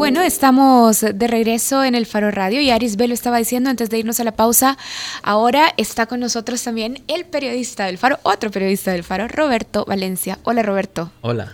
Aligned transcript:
Bueno, 0.00 0.22
estamos 0.22 1.02
de 1.02 1.26
regreso 1.26 1.84
en 1.84 1.94
el 1.94 2.06
Faro 2.06 2.30
Radio 2.30 2.62
y 2.62 2.70
Aris 2.70 2.96
lo 2.96 3.12
estaba 3.12 3.36
diciendo 3.36 3.68
antes 3.68 3.90
de 3.90 3.98
irnos 3.98 4.18
a 4.18 4.24
la 4.24 4.32
pausa. 4.32 4.78
Ahora 5.22 5.74
está 5.76 6.06
con 6.06 6.20
nosotros 6.20 6.62
también 6.62 7.02
el 7.06 7.26
periodista 7.26 7.84
del 7.84 7.98
Faro, 7.98 8.18
otro 8.22 8.50
periodista 8.50 8.92
del 8.92 9.04
Faro, 9.04 9.28
Roberto 9.28 9.84
Valencia. 9.84 10.38
Hola 10.44 10.62
Roberto. 10.62 11.12
Hola. 11.20 11.52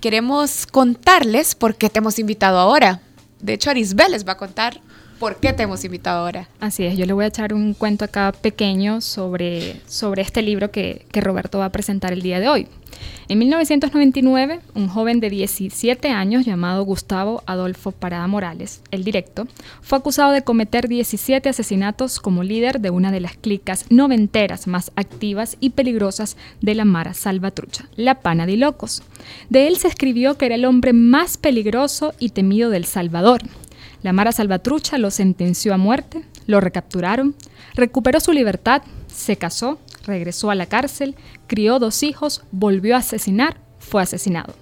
Queremos 0.00 0.66
contarles 0.66 1.54
por 1.54 1.76
qué 1.76 1.88
te 1.88 2.00
hemos 2.00 2.18
invitado 2.18 2.58
ahora. 2.58 3.02
De 3.38 3.52
hecho, 3.52 3.70
Arisbel 3.70 4.10
les 4.10 4.26
va 4.26 4.32
a 4.32 4.36
contar 4.36 4.80
por 5.18 5.36
qué 5.36 5.52
te 5.52 5.62
hemos 5.62 5.84
invitado 5.84 6.20
ahora. 6.20 6.48
Así 6.60 6.84
es, 6.84 6.96
yo 6.96 7.06
le 7.06 7.12
voy 7.12 7.24
a 7.24 7.28
echar 7.28 7.54
un 7.54 7.74
cuento 7.74 8.04
acá 8.04 8.32
pequeño 8.32 9.00
sobre, 9.00 9.80
sobre 9.86 10.22
este 10.22 10.42
libro 10.42 10.70
que, 10.70 11.06
que 11.10 11.20
Roberto 11.20 11.58
va 11.58 11.66
a 11.66 11.72
presentar 11.72 12.12
el 12.12 12.22
día 12.22 12.40
de 12.40 12.48
hoy. 12.48 12.68
En 13.28 13.38
1999, 13.40 14.60
un 14.74 14.88
joven 14.88 15.20
de 15.20 15.30
17 15.30 16.08
años 16.10 16.44
llamado 16.44 16.84
Gustavo 16.84 17.42
Adolfo 17.46 17.90
Parada 17.90 18.26
Morales, 18.28 18.82
el 18.90 19.04
directo, 19.04 19.48
fue 19.82 19.98
acusado 19.98 20.32
de 20.32 20.42
cometer 20.42 20.88
17 20.88 21.48
asesinatos 21.48 22.20
como 22.20 22.44
líder 22.44 22.80
de 22.80 22.90
una 22.90 23.10
de 23.10 23.20
las 23.20 23.36
clicas 23.36 23.86
noventeras 23.90 24.66
más 24.66 24.92
activas 24.94 25.56
y 25.60 25.70
peligrosas 25.70 26.36
de 26.60 26.74
la 26.74 26.84
Mara 26.84 27.14
Salvatrucha, 27.14 27.88
la 27.96 28.20
Pana 28.20 28.46
de 28.46 28.56
Locos. 28.56 29.02
De 29.50 29.66
él 29.66 29.76
se 29.76 29.88
escribió 29.88 30.38
que 30.38 30.46
era 30.46 30.54
el 30.54 30.64
hombre 30.64 30.92
más 30.92 31.36
peligroso 31.36 32.14
y 32.18 32.30
temido 32.30 32.70
del 32.70 32.84
Salvador. 32.84 33.42
La 34.06 34.12
Mara 34.12 34.30
Salvatrucha 34.30 34.98
lo 34.98 35.10
sentenció 35.10 35.74
a 35.74 35.78
muerte, 35.78 36.22
lo 36.46 36.60
recapturaron, 36.60 37.34
recuperó 37.74 38.20
su 38.20 38.32
libertad, 38.32 38.82
se 39.08 39.34
casó 39.34 39.80
regresó 40.06 40.48
a 40.50 40.54
la 40.54 40.66
cárcel, 40.66 41.16
crió 41.48 41.80
dos 41.80 42.04
hijos, 42.04 42.44
volvió 42.52 42.94
a 42.94 43.00
asesinar, 43.00 43.56
fue 43.80 44.02
asesinado. 44.02 44.54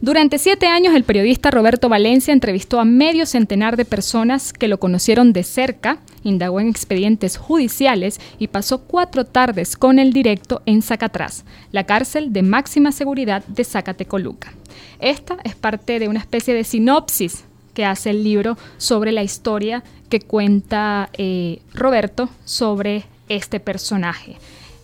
Durante 0.00 0.38
siete 0.38 0.66
años 0.68 0.94
el 0.94 1.02
periodista 1.02 1.50
Roberto 1.50 1.88
Valencia 1.88 2.32
entrevistó 2.32 2.78
a 2.78 2.84
medio 2.84 3.26
centenar 3.26 3.76
de 3.76 3.84
personas 3.84 4.52
que 4.52 4.68
lo 4.68 4.78
conocieron 4.78 5.32
de 5.32 5.42
cerca, 5.42 5.98
indagó 6.22 6.60
en 6.60 6.68
expedientes 6.68 7.36
judiciales 7.36 8.20
y 8.38 8.46
pasó 8.46 8.84
cuatro 8.84 9.24
tardes 9.24 9.76
con 9.76 9.98
el 9.98 10.12
directo 10.12 10.62
en 10.66 10.82
Zacatrás, 10.82 11.44
la 11.72 11.82
cárcel 11.82 12.32
de 12.32 12.42
máxima 12.42 12.92
seguridad 12.92 13.44
de 13.48 13.64
Zacatecoluca. 13.64 14.52
Esta 15.00 15.36
es 15.42 15.56
parte 15.56 15.98
de 15.98 16.06
una 16.06 16.20
especie 16.20 16.54
de 16.54 16.62
sinopsis 16.62 17.47
que 17.78 17.84
hace 17.84 18.10
el 18.10 18.24
libro 18.24 18.58
sobre 18.76 19.12
la 19.12 19.22
historia 19.22 19.84
que 20.08 20.18
cuenta 20.18 21.10
eh, 21.16 21.60
Roberto 21.72 22.28
sobre 22.44 23.04
este 23.28 23.60
personaje. 23.60 24.34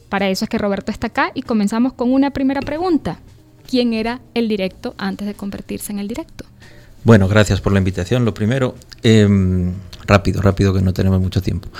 Para 0.08 0.28
eso 0.28 0.44
es 0.44 0.48
que 0.48 0.58
Roberto 0.58 0.92
está 0.92 1.08
acá 1.08 1.32
y 1.34 1.42
comenzamos 1.42 1.94
con 1.94 2.12
una 2.12 2.30
primera 2.30 2.60
pregunta. 2.60 3.18
¿Quién 3.68 3.94
era 3.94 4.20
el 4.34 4.46
directo 4.46 4.94
antes 4.96 5.26
de 5.26 5.34
convertirse 5.34 5.90
en 5.90 5.98
el 5.98 6.06
directo? 6.06 6.44
Bueno, 7.02 7.26
gracias 7.26 7.60
por 7.60 7.72
la 7.72 7.80
invitación. 7.80 8.24
Lo 8.24 8.32
primero, 8.32 8.76
em, 9.02 9.72
rápido, 10.06 10.40
rápido 10.40 10.72
que 10.72 10.80
no 10.80 10.92
tenemos 10.92 11.20
mucho 11.20 11.42
tiempo. 11.42 11.70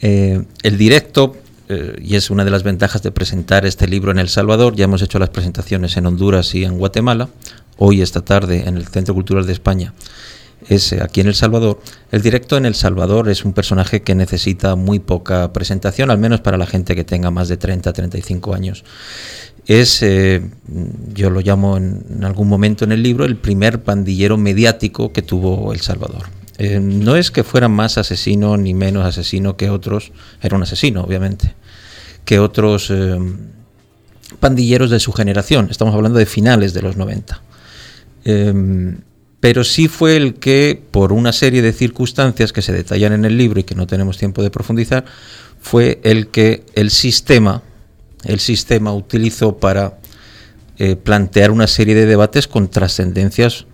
Eh, 0.00 0.42
el 0.64 0.76
directo, 0.76 1.36
eh, 1.68 1.94
y 2.02 2.16
es 2.16 2.28
una 2.28 2.44
de 2.44 2.50
las 2.50 2.64
ventajas 2.64 3.04
de 3.04 3.12
presentar 3.12 3.66
este 3.66 3.86
libro 3.86 4.10
en 4.10 4.18
El 4.18 4.28
Salvador, 4.28 4.74
ya 4.74 4.86
hemos 4.86 5.00
hecho 5.00 5.20
las 5.20 5.30
presentaciones 5.30 5.96
en 5.96 6.06
Honduras 6.06 6.52
y 6.56 6.64
en 6.64 6.76
Guatemala, 6.76 7.28
hoy 7.76 8.02
esta 8.02 8.24
tarde 8.24 8.64
en 8.66 8.76
el 8.76 8.88
Centro 8.88 9.14
Cultural 9.14 9.46
de 9.46 9.52
España 9.52 9.94
es 10.68 10.92
eh, 10.92 11.00
aquí 11.02 11.20
en 11.20 11.28
El 11.28 11.34
Salvador. 11.34 11.80
El 12.10 12.22
directo 12.22 12.56
en 12.56 12.66
El 12.66 12.74
Salvador 12.74 13.28
es 13.28 13.44
un 13.44 13.52
personaje 13.52 14.02
que 14.02 14.14
necesita 14.14 14.74
muy 14.76 14.98
poca 14.98 15.52
presentación, 15.52 16.10
al 16.10 16.18
menos 16.18 16.40
para 16.40 16.56
la 16.56 16.66
gente 16.66 16.94
que 16.94 17.04
tenga 17.04 17.30
más 17.30 17.48
de 17.48 17.56
30, 17.56 17.92
35 17.92 18.54
años. 18.54 18.84
Es, 19.66 20.02
eh, 20.02 20.42
yo 21.12 21.30
lo 21.30 21.40
llamo 21.40 21.76
en, 21.76 22.22
algún 22.22 22.48
momento 22.48 22.84
en 22.84 22.92
el 22.92 23.02
libro, 23.02 23.24
el 23.24 23.36
primer 23.36 23.82
pandillero 23.82 24.36
mediático 24.36 25.12
que 25.12 25.22
tuvo 25.22 25.72
El 25.72 25.80
Salvador. 25.80 26.24
Eh, 26.58 26.80
no 26.80 27.16
es 27.16 27.30
que 27.30 27.44
fuera 27.44 27.68
más 27.68 27.98
asesino 27.98 28.56
ni 28.56 28.72
menos 28.72 29.04
asesino 29.04 29.56
que 29.56 29.68
otros, 29.68 30.12
era 30.40 30.56
un 30.56 30.62
asesino, 30.62 31.02
obviamente, 31.02 31.54
que 32.24 32.38
otros 32.38 32.92
pandilleros 34.40 34.90
de 34.90 35.00
su 35.00 35.12
generación. 35.12 35.68
Estamos 35.70 35.94
hablando 35.94 36.18
de 36.18 36.26
finales 36.26 36.72
de 36.72 36.82
los 36.82 36.96
90 36.96 37.42
pero 39.40 39.64
sí 39.64 39.88
fue 39.88 40.16
el 40.16 40.34
que, 40.34 40.80
por 40.90 41.12
una 41.12 41.32
serie 41.32 41.62
de 41.62 41.72
circunstancias 41.72 42.52
que 42.52 42.62
se 42.62 42.72
detallan 42.72 43.12
en 43.12 43.24
el 43.24 43.36
libro 43.36 43.60
y 43.60 43.64
que 43.64 43.74
no 43.74 43.86
tenemos 43.86 44.18
tiempo 44.18 44.42
de 44.42 44.50
profundizar, 44.50 45.04
fue 45.60 46.00
el 46.04 46.28
que 46.28 46.64
el 46.74 46.90
sistema, 46.90 47.62
el 48.24 48.40
sistema 48.40 48.92
utilizó 48.92 49.58
para 49.58 49.98
eh, 50.78 50.96
plantear 50.96 51.50
una 51.50 51.66
serie 51.66 51.94
de 51.94 52.06
debates 52.06 52.48
con 52.48 52.68
trascendencias 52.68 53.66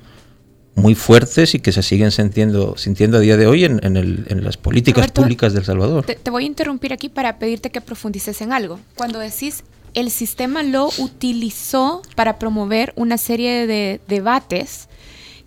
muy 0.74 0.94
fuertes 0.94 1.54
y 1.54 1.58
que 1.60 1.70
se 1.70 1.82
siguen 1.82 2.10
sintiendo, 2.10 2.76
sintiendo 2.78 3.18
a 3.18 3.20
día 3.20 3.36
de 3.36 3.46
hoy 3.46 3.64
en, 3.64 4.44
las 4.44 4.56
políticas 4.56 5.10
públicas 5.10 5.52
del 5.52 5.64
Salvador. 5.64 6.04
Te, 6.04 6.14
te, 6.14 6.30
voy 6.30 6.44
a 6.44 6.46
interrumpir 6.46 6.92
aquí 6.94 7.10
para 7.10 7.38
pedirte 7.38 7.70
que 7.70 7.82
profundices 7.82 8.40
en 8.40 8.52
algo. 8.52 8.80
Cuando 8.94 9.18
decís 9.18 9.64
el 9.94 10.10
sistema 10.10 10.62
lo 10.62 10.88
utilizó 10.98 12.02
para 12.14 12.38
promover 12.38 12.92
una 12.96 13.18
serie 13.18 13.66
de 13.66 14.00
debates 14.08 14.88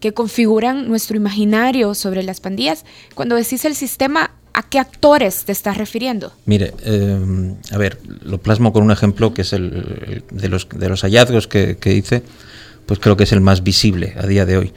que 0.05 0.13
configuran 0.13 0.87
nuestro 0.87 1.17
imaginario 1.17 1.95
sobre 1.95 2.21
las 2.21 2.39
pandillas. 2.39 2.85
Cuando 3.15 3.33
decís 3.33 3.65
el 3.65 3.73
sistema, 3.73 4.29
¿a 4.53 4.61
qué 4.61 4.77
actores 4.77 5.45
te 5.45 5.51
estás 5.51 5.79
refiriendo? 5.79 6.31
Mire, 6.45 6.75
eh, 6.83 7.55
a 7.71 7.77
ver, 7.79 7.97
lo 8.21 8.37
plasmo 8.37 8.71
con 8.71 8.83
un 8.83 8.91
ejemplo 8.91 9.33
que 9.33 9.41
es 9.41 9.51
el, 9.51 10.23
de, 10.29 10.47
los, 10.47 10.69
de 10.69 10.89
los 10.89 11.01
hallazgos 11.01 11.47
que, 11.47 11.77
que 11.77 11.95
hice, 11.95 12.21
pues 12.85 12.99
creo 12.99 13.17
que 13.17 13.23
es 13.23 13.31
el 13.31 13.41
más 13.41 13.63
visible 13.63 14.13
a 14.15 14.27
día 14.27 14.45
de 14.45 14.57
hoy. 14.59 14.73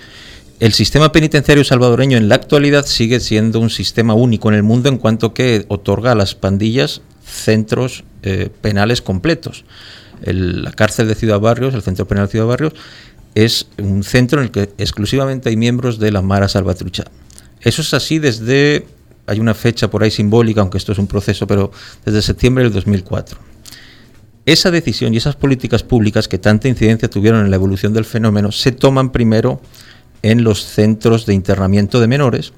El 0.61 0.73
sistema 0.73 1.13
penitenciario 1.13 1.63
salvadoreño 1.63 2.17
en 2.17 2.31
la 2.31 2.37
actualidad 2.37 2.87
sigue 2.87 3.21
siendo 3.21 3.61
un 3.61 3.69
sistema 3.69 4.15
único 4.15 4.49
en 4.49 4.55
el 4.55 4.63
mundo 4.63 4.89
en 4.89 4.97
cuanto 4.97 5.35
que 5.35 5.67
otorga 5.69 6.13
a 6.13 6.15
las 6.15 6.35
pandillas 6.37 7.03
centros 7.23 8.03
eh, 8.23 8.49
penales 8.63 9.03
completos. 9.03 9.67
la 10.23 10.73
cárcel 10.73 11.07
de 11.07 11.15
Ciudad 11.15 11.39
Barrios, 11.39 11.75
el 11.75 11.83
centro 11.83 12.09
penal 12.09 12.29
de 12.29 12.31
Ciudad 12.31 12.47
Barrios, 12.47 12.73
es 13.45 13.69
un 13.79 14.03
centro 14.03 14.41
en 14.41 14.47
el 14.47 14.51
que 14.51 14.71
exclusivamente 14.79 15.49
hay 15.49 15.57
miembros 15.57 16.01
de 16.01 16.11
la 16.11 16.23
Mara 16.23 16.49
Salvatrucha. 16.49 17.05
Eso 17.61 17.83
es 17.83 17.95
así 17.95 18.19
desde, 18.19 18.85
hay 19.29 19.39
una 19.39 19.55
fecha 19.55 19.89
por 19.89 20.03
ahí 20.03 20.11
simbólica, 20.11 20.61
aunque 20.61 20.77
esto 20.77 20.91
es 20.91 20.99
un 20.99 21.07
proceso, 21.07 21.47
pero 21.47 21.71
desde 22.05 22.21
septiembre 22.21 22.65
del 22.65 22.73
2004. 22.73 23.39
Esa 24.45 24.73
decisión 24.73 25.15
y 25.15 25.19
esas 25.19 25.37
políticas 25.37 25.85
públicas 25.85 26.27
que 26.27 26.39
tanta 26.39 26.67
incidencia 26.67 27.09
tuvieron 27.09 27.45
en 27.45 27.51
la 27.51 27.57
evolución 27.57 27.93
del 27.93 28.05
fenómeno 28.05 28.51
se 28.51 28.73
toman 28.73 29.13
primero 29.13 29.61
en 30.23 30.43
los 30.43 30.65
centros 30.65 31.25
de 31.25 31.35
internamiento 31.35 32.01
de 32.01 32.09
menores, 32.09 32.53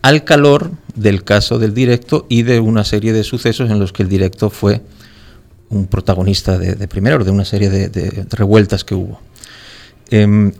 al 0.00 0.22
calor 0.22 0.70
del 0.94 1.24
caso 1.24 1.58
del 1.58 1.74
directo 1.74 2.26
y 2.28 2.44
de 2.44 2.60
una 2.60 2.84
serie 2.84 3.12
de 3.12 3.24
sucesos 3.24 3.68
en 3.68 3.80
los 3.80 3.92
que 3.92 4.04
el 4.04 4.08
directo 4.08 4.48
fue 4.48 4.82
un 5.70 5.88
protagonista 5.88 6.56
de, 6.56 6.76
de 6.76 6.86
primero, 6.86 7.24
de 7.24 7.32
una 7.32 7.44
serie 7.44 7.68
de 7.68 8.26
revueltas 8.30 8.84
que 8.84 8.94
hubo. 8.94 9.20
Em, 10.10 10.52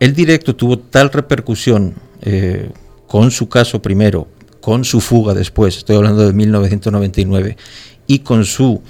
el 0.00 0.14
directo 0.14 0.56
tuvo 0.56 0.78
tal 0.78 1.10
repercusión 1.10 1.94
eh, 2.22 2.70
con 3.06 3.30
su 3.30 3.48
caso 3.48 3.80
primero, 3.80 4.28
con 4.60 4.84
su 4.84 5.00
fuga 5.00 5.34
después, 5.34 5.76
estoy 5.76 5.96
hablando 5.96 6.26
de 6.26 6.32
1999, 6.32 7.56
y 8.06 8.20
con 8.20 8.44
su 8.44 8.82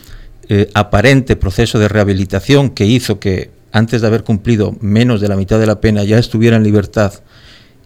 eh, 0.48 0.70
aparente 0.74 1.36
proceso 1.36 1.78
de 1.78 1.88
rehabilitación 1.88 2.70
que 2.70 2.86
hizo 2.86 3.18
que 3.20 3.50
antes 3.72 4.00
de 4.00 4.06
haber 4.06 4.24
cumplido 4.24 4.76
menos 4.80 5.20
de 5.20 5.28
la 5.28 5.36
mitad 5.36 5.58
de 5.58 5.66
la 5.66 5.80
pena 5.80 6.04
ya 6.04 6.18
estuviera 6.18 6.56
en 6.56 6.62
libertad 6.62 7.14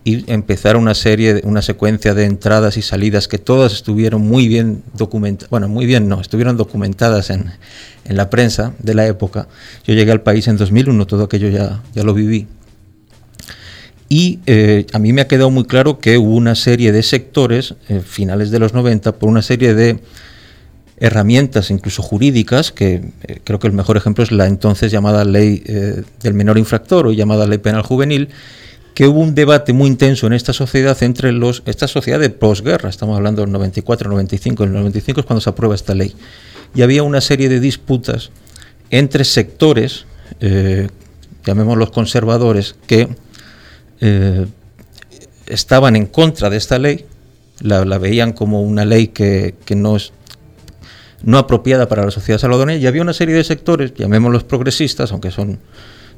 y 0.07 0.25
empezara 0.33 0.79
una 0.79 0.95
serie, 0.95 1.41
una 1.43 1.63
secuencia 1.63 2.15
de 2.15 2.27
entradas 2.27 2.77
y 2.77 2.83
salidas 2.83 3.27
que 3.27 3.39
todas 3.39 3.73
estuvieron 3.73 4.23
muy 4.23 4.47
bien 4.47 4.85
documentadas, 4.95 5.51
bueno, 5.51 5.67
muy 5.67 5.85
bien 5.85 6.09
no, 6.09 6.21
estuvieron 6.21 6.57
documentadas 6.57 7.29
en, 7.31 7.51
en 8.05 8.17
la 8.17 8.31
prensa 8.31 8.73
de 8.79 8.95
la 8.95 9.05
época. 9.05 9.49
Yo 9.85 9.95
llegué 9.95 10.13
al 10.13 10.23
país 10.23 10.47
en 10.47 10.59
2001, 10.59 11.09
todo 11.09 11.25
aquello 11.25 11.49
ya, 11.49 11.83
ya 11.93 12.05
lo 12.05 12.15
viví. 12.15 12.47
Y 14.09 14.39
eh, 14.47 14.87
a 14.93 15.01
mí 15.01 15.13
me 15.13 15.23
ha 15.23 15.27
quedado 15.27 15.51
muy 15.51 15.65
claro 15.65 15.99
que 15.99 16.19
hubo 16.19 16.37
una 16.37 16.55
serie 16.55 16.93
de 16.93 17.03
sectores, 17.03 17.75
eh, 17.89 17.99
finales 17.99 18.53
de 18.53 18.61
los 18.61 18.75
90, 18.75 19.19
por 19.19 19.29
una 19.29 19.43
serie 19.43 19.75
de 19.75 19.99
herramientas, 20.99 21.73
incluso 21.73 22.05
jurídicas, 22.05 22.71
que 22.71 23.11
eh, 23.25 23.41
creo 23.43 23.59
que 23.59 23.67
el 23.67 23.73
mejor 23.73 23.97
ejemplo 23.97 24.23
es 24.23 24.31
la 24.31 24.47
entonces 24.47 24.93
llamada 24.93 25.25
ley 25.25 25.65
del 26.23 26.35
menor 26.35 26.59
infractor 26.59 27.09
o 27.09 27.13
llamada 27.13 27.49
ley 27.49 27.59
penal 27.59 27.83
juvenil, 27.83 28.29
que 28.97 29.07
hubo 29.07 29.21
un 29.21 29.35
debate 29.35 29.75
muy 29.75 29.89
intenso 29.89 30.27
en 30.27 30.33
esta 30.33 30.55
sociedad 30.55 30.97
entre 31.03 31.31
los 31.31 31.63
esta 31.67 31.87
sociedad 31.87 32.19
de 32.19 32.31
posguerra, 32.31 32.89
estamos 32.89 33.15
hablando 33.15 33.43
del 33.43 33.53
94, 33.53 34.09
95, 34.09 34.65
el 34.65 34.73
95 34.73 35.21
es 35.21 35.27
cuando 35.27 35.43
se 35.43 35.51
aprueba 35.51 35.75
esta 35.75 35.95
ley. 35.95 36.15
Y 36.75 36.81
había 36.81 37.03
una 37.03 37.21
serie 37.21 37.51
de 37.51 37.61
disputas 37.61 38.31
entre 38.89 39.25
sectores, 39.25 40.07
eh, 40.41 40.89
llamémoslos 41.45 41.91
conservadores, 41.91 42.75
que 42.87 43.07
eh, 44.01 44.47
estaban 45.45 45.95
en 45.95 46.07
contra 46.07 46.49
de 46.49 46.57
esta 46.57 46.79
ley, 46.79 47.05
la, 47.61 47.85
veían 47.99 48.33
como 48.33 48.63
una 48.63 48.87
ley 48.87 49.09
que, 49.09 49.57
que, 49.67 49.77
no 49.77 49.97
es 49.97 50.15
no 51.23 51.37
apropiada 51.37 51.87
para 51.87 52.03
la 52.03 52.11
sociedad 52.11 52.39
salvadoreña, 52.39 52.79
y 52.79 52.87
había 52.87 53.03
una 53.03 53.13
serie 53.13 53.35
de 53.35 53.45
sectores, 53.45 53.93
llamémoslos 53.93 54.45
progresistas, 54.45 55.13
aunque 55.13 55.31
son, 55.31 55.59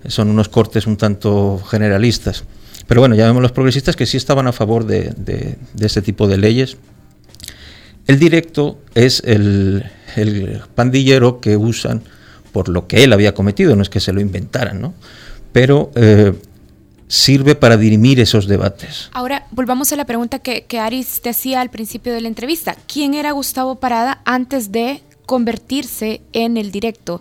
son 0.07 0.29
unos 0.29 0.49
cortes 0.49 0.87
un 0.87 0.97
tanto 0.97 1.61
generalistas, 1.69 2.45
pero 2.89 3.03
bueno, 3.03 3.15
ya 3.15 3.27
vemos 3.27 3.43
los 3.43 3.53
progresistas 3.53 3.97
que 3.97 4.07
sí 4.07 4.17
estaban 4.17 4.47
a 4.47 4.53
favor 4.53 4.87
de, 4.87 5.13
de, 5.15 5.59
este 5.79 6.01
tipo 6.01 6.27
de 6.27 6.39
leyes. 6.39 6.79
El 8.07 8.19
directo 8.19 8.81
es 8.95 9.23
el, 9.27 9.85
pandillero 10.75 11.39
que 11.41 11.59
usan 11.59 12.03
por 12.51 12.71
lo 12.71 12.89
que 12.89 13.05
él 13.05 13.13
había 13.13 13.35
cometido, 13.35 13.77
no 13.77 13.83
es 13.83 13.91
que 13.91 14.01
se 14.01 14.15
lo 14.15 14.23
inventaran, 14.23 14.81
¿no? 14.81 14.95
Pero 15.53 15.91
eh, 15.97 16.33
sirve 17.09 17.55
para 17.55 17.77
dirimir 17.77 18.21
esos 18.21 18.49
debates. 18.49 19.11
Ahora, 19.13 19.47
volvamos 19.51 19.93
a 19.93 19.97
la 19.97 20.07
pregunta 20.07 20.39
que, 20.39 20.65
que 20.65 20.79
Aris 20.79 21.21
te 21.21 21.29
hacía 21.29 21.61
al 21.61 21.69
principio 21.69 22.15
de 22.15 22.23
la 22.23 22.29
entrevista. 22.29 22.75
¿Quién 22.91 23.13
era 23.13 23.33
Gustavo 23.33 23.75
Parada 23.75 24.23
antes 24.25 24.73
de 24.73 25.03
convertirse 25.27 26.23
en 26.33 26.57
el 26.57 26.73
directo? 26.73 27.21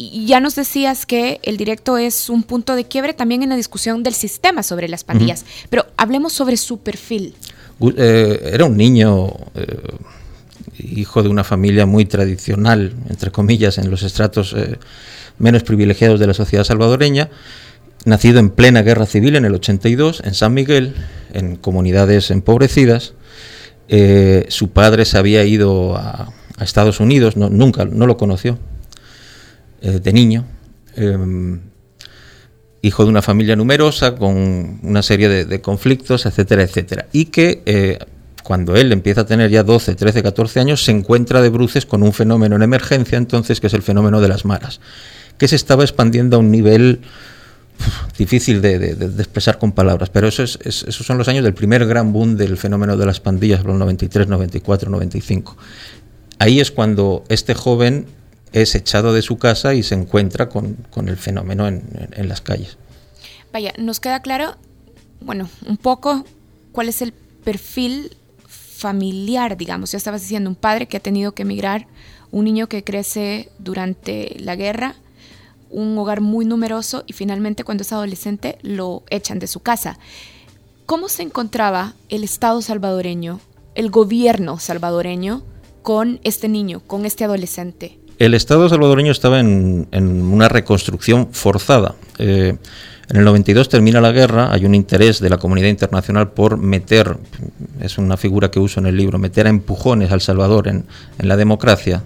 Y 0.00 0.26
ya 0.26 0.38
nos 0.38 0.54
decías 0.54 1.06
que 1.06 1.40
el 1.42 1.56
directo 1.56 1.98
es 1.98 2.30
un 2.30 2.44
punto 2.44 2.76
de 2.76 2.84
quiebre 2.84 3.14
también 3.14 3.42
en 3.42 3.48
la 3.48 3.56
discusión 3.56 4.04
del 4.04 4.14
sistema 4.14 4.62
sobre 4.62 4.88
las 4.88 5.02
pandillas, 5.02 5.44
pero 5.70 5.86
hablemos 5.96 6.32
sobre 6.32 6.56
su 6.56 6.78
perfil. 6.78 7.34
Eh, 7.96 8.50
era 8.52 8.64
un 8.64 8.76
niño, 8.76 9.26
eh, 9.56 9.76
hijo 10.78 11.24
de 11.24 11.28
una 11.28 11.42
familia 11.42 11.84
muy 11.84 12.04
tradicional, 12.04 12.94
entre 13.08 13.32
comillas, 13.32 13.76
en 13.78 13.90
los 13.90 14.04
estratos 14.04 14.54
eh, 14.56 14.78
menos 15.36 15.64
privilegiados 15.64 16.20
de 16.20 16.28
la 16.28 16.34
sociedad 16.34 16.62
salvadoreña, 16.62 17.30
nacido 18.04 18.38
en 18.38 18.50
plena 18.50 18.82
guerra 18.82 19.04
civil 19.04 19.34
en 19.34 19.46
el 19.46 19.54
82, 19.56 20.22
en 20.24 20.34
San 20.34 20.54
Miguel, 20.54 20.94
en 21.32 21.56
comunidades 21.56 22.30
empobrecidas. 22.30 23.14
su 24.48 24.70
padre 24.70 25.04
se 25.04 25.18
había 25.18 25.44
ido 25.44 25.96
a, 25.96 26.32
Estados 26.60 26.98
Unidos, 26.98 27.36
nunca, 27.36 27.84
no 27.84 28.06
lo 28.06 28.16
conoció, 28.16 28.58
eh, 29.80 30.00
de 30.00 30.12
niño, 30.12 30.44
em, 30.96 31.60
hijo 32.82 33.04
de 33.04 33.10
una 33.10 33.22
familia 33.22 33.56
numerosa, 33.56 34.14
con 34.14 34.80
una 34.82 35.02
serie 35.02 35.28
de, 35.44 35.60
conflictos, 35.60 36.26
etcétera, 36.26 36.62
etcétera. 36.62 37.06
Y 37.12 37.26
que 37.26 37.62
eh, 37.66 37.98
cuando 38.42 38.76
él 38.76 38.92
empieza 38.92 39.22
a 39.22 39.26
tener 39.26 39.50
ya 39.50 39.62
12, 39.62 39.94
13, 39.94 40.22
14 40.22 40.60
años, 40.60 40.84
se 40.84 40.90
encuentra 40.90 41.42
de 41.42 41.50
bruces 41.50 41.86
con 41.86 42.02
un 42.02 42.12
fenómeno 42.12 42.56
en 42.56 42.62
emergencia, 42.62 43.18
entonces, 43.18 43.60
que 43.60 43.66
es 43.66 43.74
el 43.74 43.82
fenómeno 43.82 44.20
de 44.20 44.28
las 44.28 44.44
maras, 44.44 44.80
que 45.36 45.48
se 45.48 45.56
estaba 45.56 45.84
expandiendo 45.84 46.36
a 46.36 46.40
un 46.40 46.50
nivel 46.50 47.00
difícil 48.18 48.60
de, 48.60 48.74
expresar 49.18 49.58
con 49.58 49.72
palabras, 49.72 50.10
pero 50.10 50.28
eso 50.28 50.42
es, 50.42 50.58
esos 50.64 51.06
son 51.06 51.18
los 51.18 51.28
años 51.28 51.44
del 51.44 51.54
primer 51.54 51.86
gran 51.86 52.12
boom 52.12 52.36
del 52.36 52.56
fenómeno 52.56 52.96
de 52.96 53.06
las 53.06 53.20
pandillas, 53.20 53.64
los 53.64 53.76
93, 53.78 54.28
94, 54.28 54.90
95. 54.90 55.56
Ahí 56.38 56.60
es 56.60 56.70
cuando 56.70 57.24
este 57.28 57.54
joven 57.54 58.06
es 58.52 58.74
echado 58.74 59.12
de 59.12 59.22
su 59.22 59.38
casa 59.38 59.74
y 59.74 59.82
se 59.82 59.94
encuentra 59.94 60.48
con, 60.48 60.86
el 61.06 61.16
fenómeno 61.16 61.66
en, 61.66 62.28
las 62.28 62.40
calles. 62.40 62.76
Vaya, 63.52 63.72
nos 63.78 64.00
queda 64.00 64.20
claro, 64.20 64.56
bueno, 65.20 65.48
un 65.66 65.76
poco 65.76 66.24
cuál 66.72 66.88
es 66.88 67.02
el 67.02 67.12
perfil 67.12 68.16
familiar, 68.46 69.56
digamos. 69.56 69.92
Ya 69.92 69.98
estabas 69.98 70.22
diciendo, 70.22 70.50
un 70.50 70.56
padre 70.56 70.86
que 70.86 70.96
ha 70.96 71.00
tenido 71.00 71.32
que 71.32 71.42
emigrar, 71.42 71.86
un 72.30 72.44
niño 72.44 72.68
que 72.68 72.84
crece 72.84 73.48
durante 73.58 74.36
la 74.38 74.54
guerra, 74.56 74.94
un 75.70 75.96
hogar 75.98 76.20
muy 76.20 76.44
numeroso 76.44 77.04
y 77.06 77.12
finalmente 77.12 77.64
cuando 77.64 77.82
es 77.82 77.92
adolescente 77.92 78.58
lo 78.62 79.02
echan 79.10 79.38
de 79.38 79.46
su 79.46 79.60
casa. 79.60 79.98
¿Cómo 80.86 81.08
se 81.08 81.22
encontraba 81.22 81.94
el 82.08 82.24
Estado 82.24 82.62
salvadoreño, 82.62 83.40
el 83.74 83.90
gobierno 83.90 84.58
salvadoreño, 84.58 85.42
con 85.82 86.20
este 86.24 86.48
niño, 86.48 86.80
con 86.86 87.04
este 87.04 87.24
adolescente? 87.24 87.97
El 88.18 88.34
Estado 88.34 88.68
salvadoreño 88.68 89.12
estaba 89.12 89.38
en, 89.38 89.86
una 89.92 90.48
reconstrucción 90.48 91.28
forzada. 91.32 91.94
Eh, 92.18 92.56
en 93.10 93.16
el 93.16 93.24
92 93.24 93.68
termina 93.68 94.00
la 94.00 94.10
guerra, 94.10 94.52
hay 94.52 94.66
un 94.66 94.74
interés 94.74 95.20
de 95.20 95.30
la 95.30 95.38
comunidad 95.38 95.68
internacional 95.68 96.32
por 96.32 96.58
meter, 96.58 97.16
es 97.80 97.96
una 97.96 98.16
figura 98.16 98.50
que 98.50 98.58
uso 98.58 98.80
en 98.80 98.86
el 98.86 98.96
libro, 98.96 99.18
meter 99.18 99.46
a 99.46 99.50
empujones 99.50 100.10
al 100.10 100.20
Salvador 100.20 100.68
en, 100.68 100.84
la 101.18 101.36
democracia, 101.36 102.02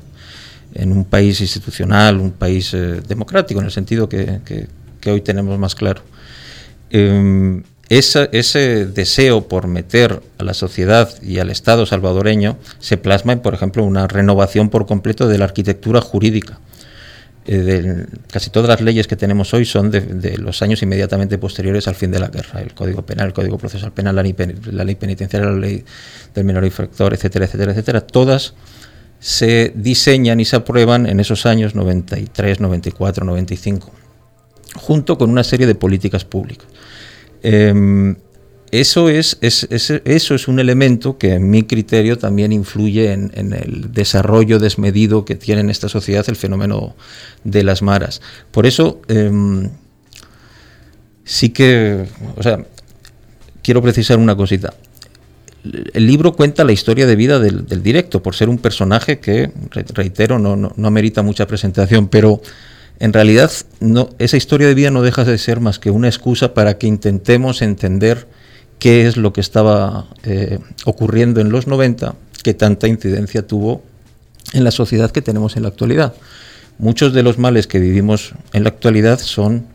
en 0.75 0.93
un 0.93 1.05
país 1.06 1.41
institucional, 1.41 2.19
un 2.19 2.31
país 2.31 2.73
eh, 2.75 3.00
democrático, 3.08 3.61
en 3.61 3.67
el 3.67 3.73
sentido 3.73 4.08
que, 4.08 4.69
hoy 5.06 5.20
tenemos 5.23 5.58
más 5.58 5.75
claro. 5.75 6.03
Em, 6.91 7.65
ese 7.99 8.87
deseo 8.87 9.49
por 9.49 9.67
meter 9.67 10.23
a 10.39 10.44
la 10.44 10.55
sociedad 10.55 11.11
y 11.23 11.39
al 11.39 11.50
Estado 11.50 11.85
salvadoreño 11.85 12.56
se 12.79 12.97
plasma 12.97 13.35
en, 13.35 13.41
por 13.41 13.53
ejemplo, 13.53 13.85
una 13.85 14.09
renovación 14.09 14.71
por 14.71 14.87
completo 14.87 15.29
de 15.29 15.39
la 15.39 15.44
arquitectura 15.44 16.00
jurídica. 16.00 16.59
Eh, 17.44 18.06
casi 18.31 18.50
todas 18.50 18.69
las 18.69 18.81
leyes 18.81 19.09
que 19.09 19.17
tenemos 19.17 19.53
hoy 19.53 19.65
son 19.65 19.91
de, 19.91 20.39
los 20.39 20.62
años 20.62 20.81
inmediatamente 20.83 21.39
posteriores 21.39 21.89
al 21.89 21.94
fin 21.94 22.11
de 22.11 22.21
la 22.21 22.29
guerra. 22.29 22.62
El 22.62 22.73
Código 22.73 23.03
Penal, 23.03 23.27
el 23.27 23.33
Código 23.35 23.59
Procesal 23.59 23.93
Penal, 23.93 24.15
la 24.15 24.23
ley, 24.23 24.94
penitenciaria, 24.94 25.50
la 25.50 25.59
ley 25.59 25.85
del 26.35 26.44
menor 26.44 26.65
infractor, 26.65 27.12
etcétera, 27.12 27.44
etcétera, 27.44 27.73
etcétera. 27.73 28.00
Todas 28.00 28.55
se 29.19 29.73
diseñan 29.75 30.41
y 30.41 30.44
se 30.44 30.56
aprueban 30.56 31.06
en 31.06 31.21
esos 31.21 31.44
años 31.44 31.75
93, 31.75 32.61
94, 32.61 33.27
95, 33.27 33.91
junto 34.77 35.19
con 35.19 35.31
una 35.31 35.44
serie 35.44 35.67
de 35.67 35.75
políticas 35.75 36.25
públicas. 36.25 36.69
Em, 37.43 38.17
eso, 38.71 39.11
es, 39.11 39.37
eso 39.43 40.35
es 40.35 40.49
un 40.49 40.59
elemento 40.59 41.19
que 41.19 41.35
en 41.35 41.50
mi 41.50 41.65
criterio 41.65 42.17
también 42.17 42.53
influye 42.53 43.12
en, 43.12 43.31
el 43.53 43.93
desarrollo 43.93 44.59
desmedido 44.59 45.25
que 45.25 45.35
tiene 45.35 45.61
en 45.61 45.69
esta 45.69 45.89
sociedad 45.89 46.25
el 46.29 46.37
fenómeno 46.37 46.97
de 47.44 47.65
las 47.65 47.83
maras. 47.83 48.23
Por 48.50 48.65
eso, 48.65 49.03
em, 49.09 49.69
sí 51.25 51.50
que, 51.50 52.06
quiero 53.62 53.83
precisar 53.83 54.19
una 54.19 54.37
cosita. 54.37 54.73
El 55.93 56.06
libro 56.06 56.33
cuenta 56.33 56.65
la 56.65 56.73
historia 56.73 57.06
de 57.06 57.15
vida 57.15 57.39
del, 57.39 57.82
directo, 57.82 58.22
por 58.22 58.34
ser 58.34 58.49
un 58.49 58.58
personaje 58.58 59.20
que, 59.20 59.53
reitero, 59.70 60.39
no, 60.39 60.56
no, 60.56 60.72
no 60.75 60.89
amerita 60.89 61.22
mucha 61.22 61.46
presentación, 61.46 62.08
pero 62.08 62.41
en 62.99 63.13
realidad 63.13 63.51
no, 63.81 64.11
esa 64.19 64.37
historia 64.37 64.69
de 64.69 64.75
vida 64.75 64.91
no 64.91 65.03
deja 65.03 65.25
de 65.25 65.39
ser 65.39 65.61
más 65.61 65.79
que 65.79 65.91
una 65.91 66.08
excusa 66.08 66.55
para 66.55 66.79
que 66.79 66.87
intentemos 66.87 67.63
entender 67.63 68.29
qué 68.79 69.06
es 69.06 69.17
lo 69.17 69.32
que 69.32 69.41
estaba 69.41 70.06
eh, 70.25 70.58
ocurriendo 70.84 71.41
en 71.41 71.51
los 71.51 71.67
90 71.67 72.15
que 72.43 72.55
tanta 72.55 72.89
incidencia 72.89 73.46
tuvo 73.46 73.82
en 74.53 74.65
la 74.65 74.70
sociedad 74.70 75.11
que 75.11 75.22
tenemos 75.22 75.56
en 75.56 75.63
la 75.63 75.69
actualidad. 75.69 76.15
Muchos 76.79 77.13
de 77.13 77.22
los 77.22 77.39
males 77.39 77.67
que 77.67 77.79
vivimos 77.79 78.32
en 78.53 78.65
la 78.65 78.70
actualidad 78.70 79.19
son 79.20 79.67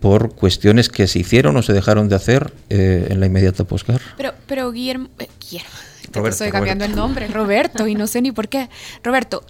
por 0.00 0.34
cuestiones 0.34 0.88
que 0.88 1.06
se 1.06 1.20
hicieron 1.20 1.56
o 1.56 1.62
se 1.62 1.72
dejaron 1.72 2.08
de 2.08 2.16
hacer 2.16 2.52
eh, 2.68 3.06
en 3.10 3.20
la 3.20 3.26
inmediata 3.26 3.64
posguerra. 3.64 4.04
Pero, 4.16 4.34
pero 4.46 4.72
Guillermo, 4.72 5.08
eh, 5.20 5.28
Guillermo, 5.40 6.28
estoy 6.28 6.50
cambiando 6.50 6.84
el 6.84 6.96
nombre, 6.96 7.28
Roberto, 7.28 7.86
y 7.86 7.94
no 7.94 8.08
sé 8.08 8.20
ni 8.20 8.32
por 8.32 8.48
qué. 8.48 8.68
Roberto, 9.04 9.44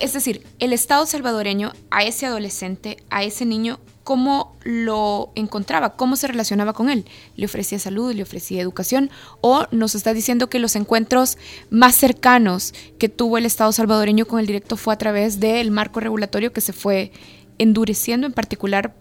es 0.00 0.12
decir, 0.12 0.46
el 0.58 0.72
Estado 0.72 1.06
salvadoreño 1.06 1.72
a 1.90 2.04
ese 2.04 2.26
adolescente, 2.26 2.96
a 3.10 3.22
ese 3.22 3.44
niño, 3.44 3.78
¿cómo 4.04 4.56
lo 4.64 5.30
encontraba? 5.34 5.94
¿Cómo 5.96 6.16
se 6.16 6.26
relacionaba 6.26 6.72
con 6.72 6.90
él? 6.90 7.04
¿Le 7.36 7.46
ofrecía 7.46 7.78
salud? 7.78 8.14
¿Le 8.14 8.22
ofrecía 8.22 8.60
educación? 8.60 9.10
¿O 9.40 9.66
nos 9.70 9.94
está 9.94 10.12
diciendo 10.12 10.48
que 10.48 10.58
los 10.58 10.76
encuentros 10.76 11.38
más 11.70 11.94
cercanos 11.94 12.74
que 12.98 13.08
tuvo 13.08 13.38
el 13.38 13.46
Estado 13.46 13.72
salvadoreño 13.72 14.26
con 14.26 14.40
el 14.40 14.46
directo 14.46 14.76
fue 14.76 14.94
a 14.94 14.98
través 14.98 15.40
del 15.40 15.70
marco 15.70 16.00
regulatorio 16.00 16.52
que 16.52 16.60
se 16.60 16.72
fue 16.72 17.12
endureciendo 17.58 18.26
en 18.26 18.32
particular 18.32 18.94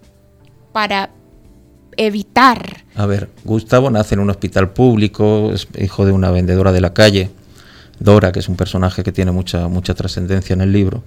para 0.71 1.11
evitar. 1.97 2.83
A 2.95 3.05
ver, 3.05 3.29
Gustavo 3.43 3.89
nace 3.89 4.15
en 4.15 4.21
un 4.21 4.29
hospital 4.29 4.71
público, 4.71 5.51
es 5.53 5.67
hijo 5.79 6.05
de 6.05 6.11
una 6.11 6.31
vendedora 6.31 6.71
de 6.71 6.81
la 6.81 6.93
calle 6.93 7.29
Dora, 8.01 8.31
que 8.31 8.39
es 8.39 8.49
un 8.49 8.55
personaje 8.55 9.03
que 9.03 9.11
tiene 9.11 9.31
mucha, 9.31 9.67
mucha 9.67 9.93
trascendencia 9.93 10.53
en 10.53 10.61
el 10.61 10.71
libro, 10.71 11.03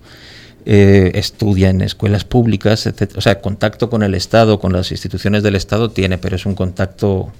eh, 0.65 1.13
estudia 1.15 1.69
en 1.71 1.83
escuelas 1.83 2.25
públicas, 2.25 2.87
etc. 2.87 3.13
O 3.17 3.21
sea, 3.21 3.41
contacto 3.41 3.91
con 3.91 4.03
el 4.03 4.15
Estado, 4.15 4.59
con 4.59 4.73
las 4.73 4.91
instituciones 4.93 5.43
del 5.43 5.57
Estado 5.57 5.91
tiene, 5.91 6.17
pero 6.19 6.37
es 6.37 6.47
un 6.47 6.55
contacto 6.55 7.33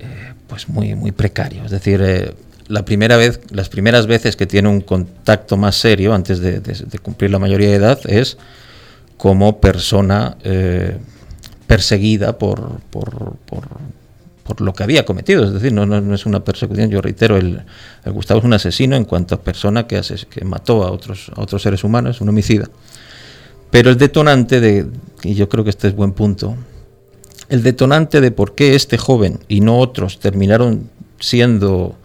eh, 0.00 0.34
pues 0.48 0.68
muy, 0.68 0.94
muy 0.94 1.12
precario. 1.12 1.64
Es 1.64 1.70
decir, 1.70 2.02
eh, 2.02 2.34
la 2.68 2.84
primera 2.84 3.16
vez, 3.16 3.40
las 3.50 3.68
primeras 3.68 4.06
veces 4.06 4.36
que 4.36 4.46
tiene 4.46 4.68
un 4.68 4.80
contacto 4.80 5.56
más 5.56 5.76
serio, 5.76 6.12
antes 6.12 6.40
de, 6.40 6.60
cumplir 7.02 7.30
la 7.30 7.38
mayoría 7.38 7.70
de 7.70 7.76
edad, 7.76 8.00
es 8.06 8.36
como 9.16 9.60
persona 9.60 10.36
perseguida 11.66 12.38
por, 12.38 12.80
por, 12.90 13.36
por 13.46 13.64
lo 14.58 14.72
que 14.72 14.82
había 14.82 15.04
cometido. 15.04 15.44
Es 15.44 15.52
decir, 15.52 15.72
no, 15.72 15.86
no, 15.86 16.14
es 16.14 16.26
una 16.26 16.44
persecución, 16.44 16.90
yo 16.90 17.00
reitero, 17.00 17.36
el, 17.36 17.62
Gustavo 18.06 18.40
es 18.40 18.44
un 18.44 18.52
asesino 18.52 18.96
en 18.96 19.04
cuanto 19.04 19.34
a 19.34 19.40
persona 19.40 19.86
que, 19.86 19.96
hace, 19.96 20.16
que 20.28 20.44
mató 20.44 20.82
a 20.82 20.90
otros, 20.90 21.30
a 21.36 21.40
otros 21.40 21.62
seres 21.62 21.84
humanos, 21.84 22.20
un 22.20 22.28
homicida. 22.28 22.68
Pero 23.70 23.90
el 23.90 23.96
detonante 23.96 24.60
de, 24.60 24.86
y 25.22 25.34
yo 25.34 25.48
creo 25.48 25.64
que 25.64 25.70
este 25.70 25.88
es 25.88 25.94
buen 25.94 26.12
punto, 26.12 26.56
el 27.48 27.62
detonante 27.62 28.20
de 28.20 28.30
por 28.30 28.54
qué 28.54 28.74
este 28.74 28.98
joven 28.98 29.40
y 29.48 29.60
no 29.60 29.78
otros 29.78 30.18
terminaron 30.18 30.88
siendo, 31.18 31.96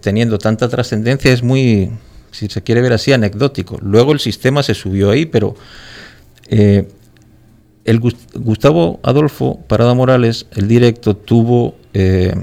teniendo 0.00 0.38
tanta 0.38 0.68
trascendencia 0.68 1.32
es 1.32 1.42
muy, 1.42 1.90
si 2.30 2.48
se 2.48 2.62
quiere 2.62 2.80
ver 2.80 2.92
así, 2.92 3.12
anecdótico. 3.12 3.78
Luego 3.82 4.12
el 4.12 4.20
sistema 4.20 4.62
se 4.62 4.74
subió 4.74 5.10
ahí, 5.10 5.26
pero 5.26 5.56
eh, 6.48 6.88
el 7.88 8.00
Gustavo 8.00 9.00
Adolfo 9.02 9.60
Parada 9.66 9.94
Morales, 9.94 10.46
el 10.54 10.68
directo, 10.68 11.16
tuvo... 11.16 11.74
Eh, 11.94 12.34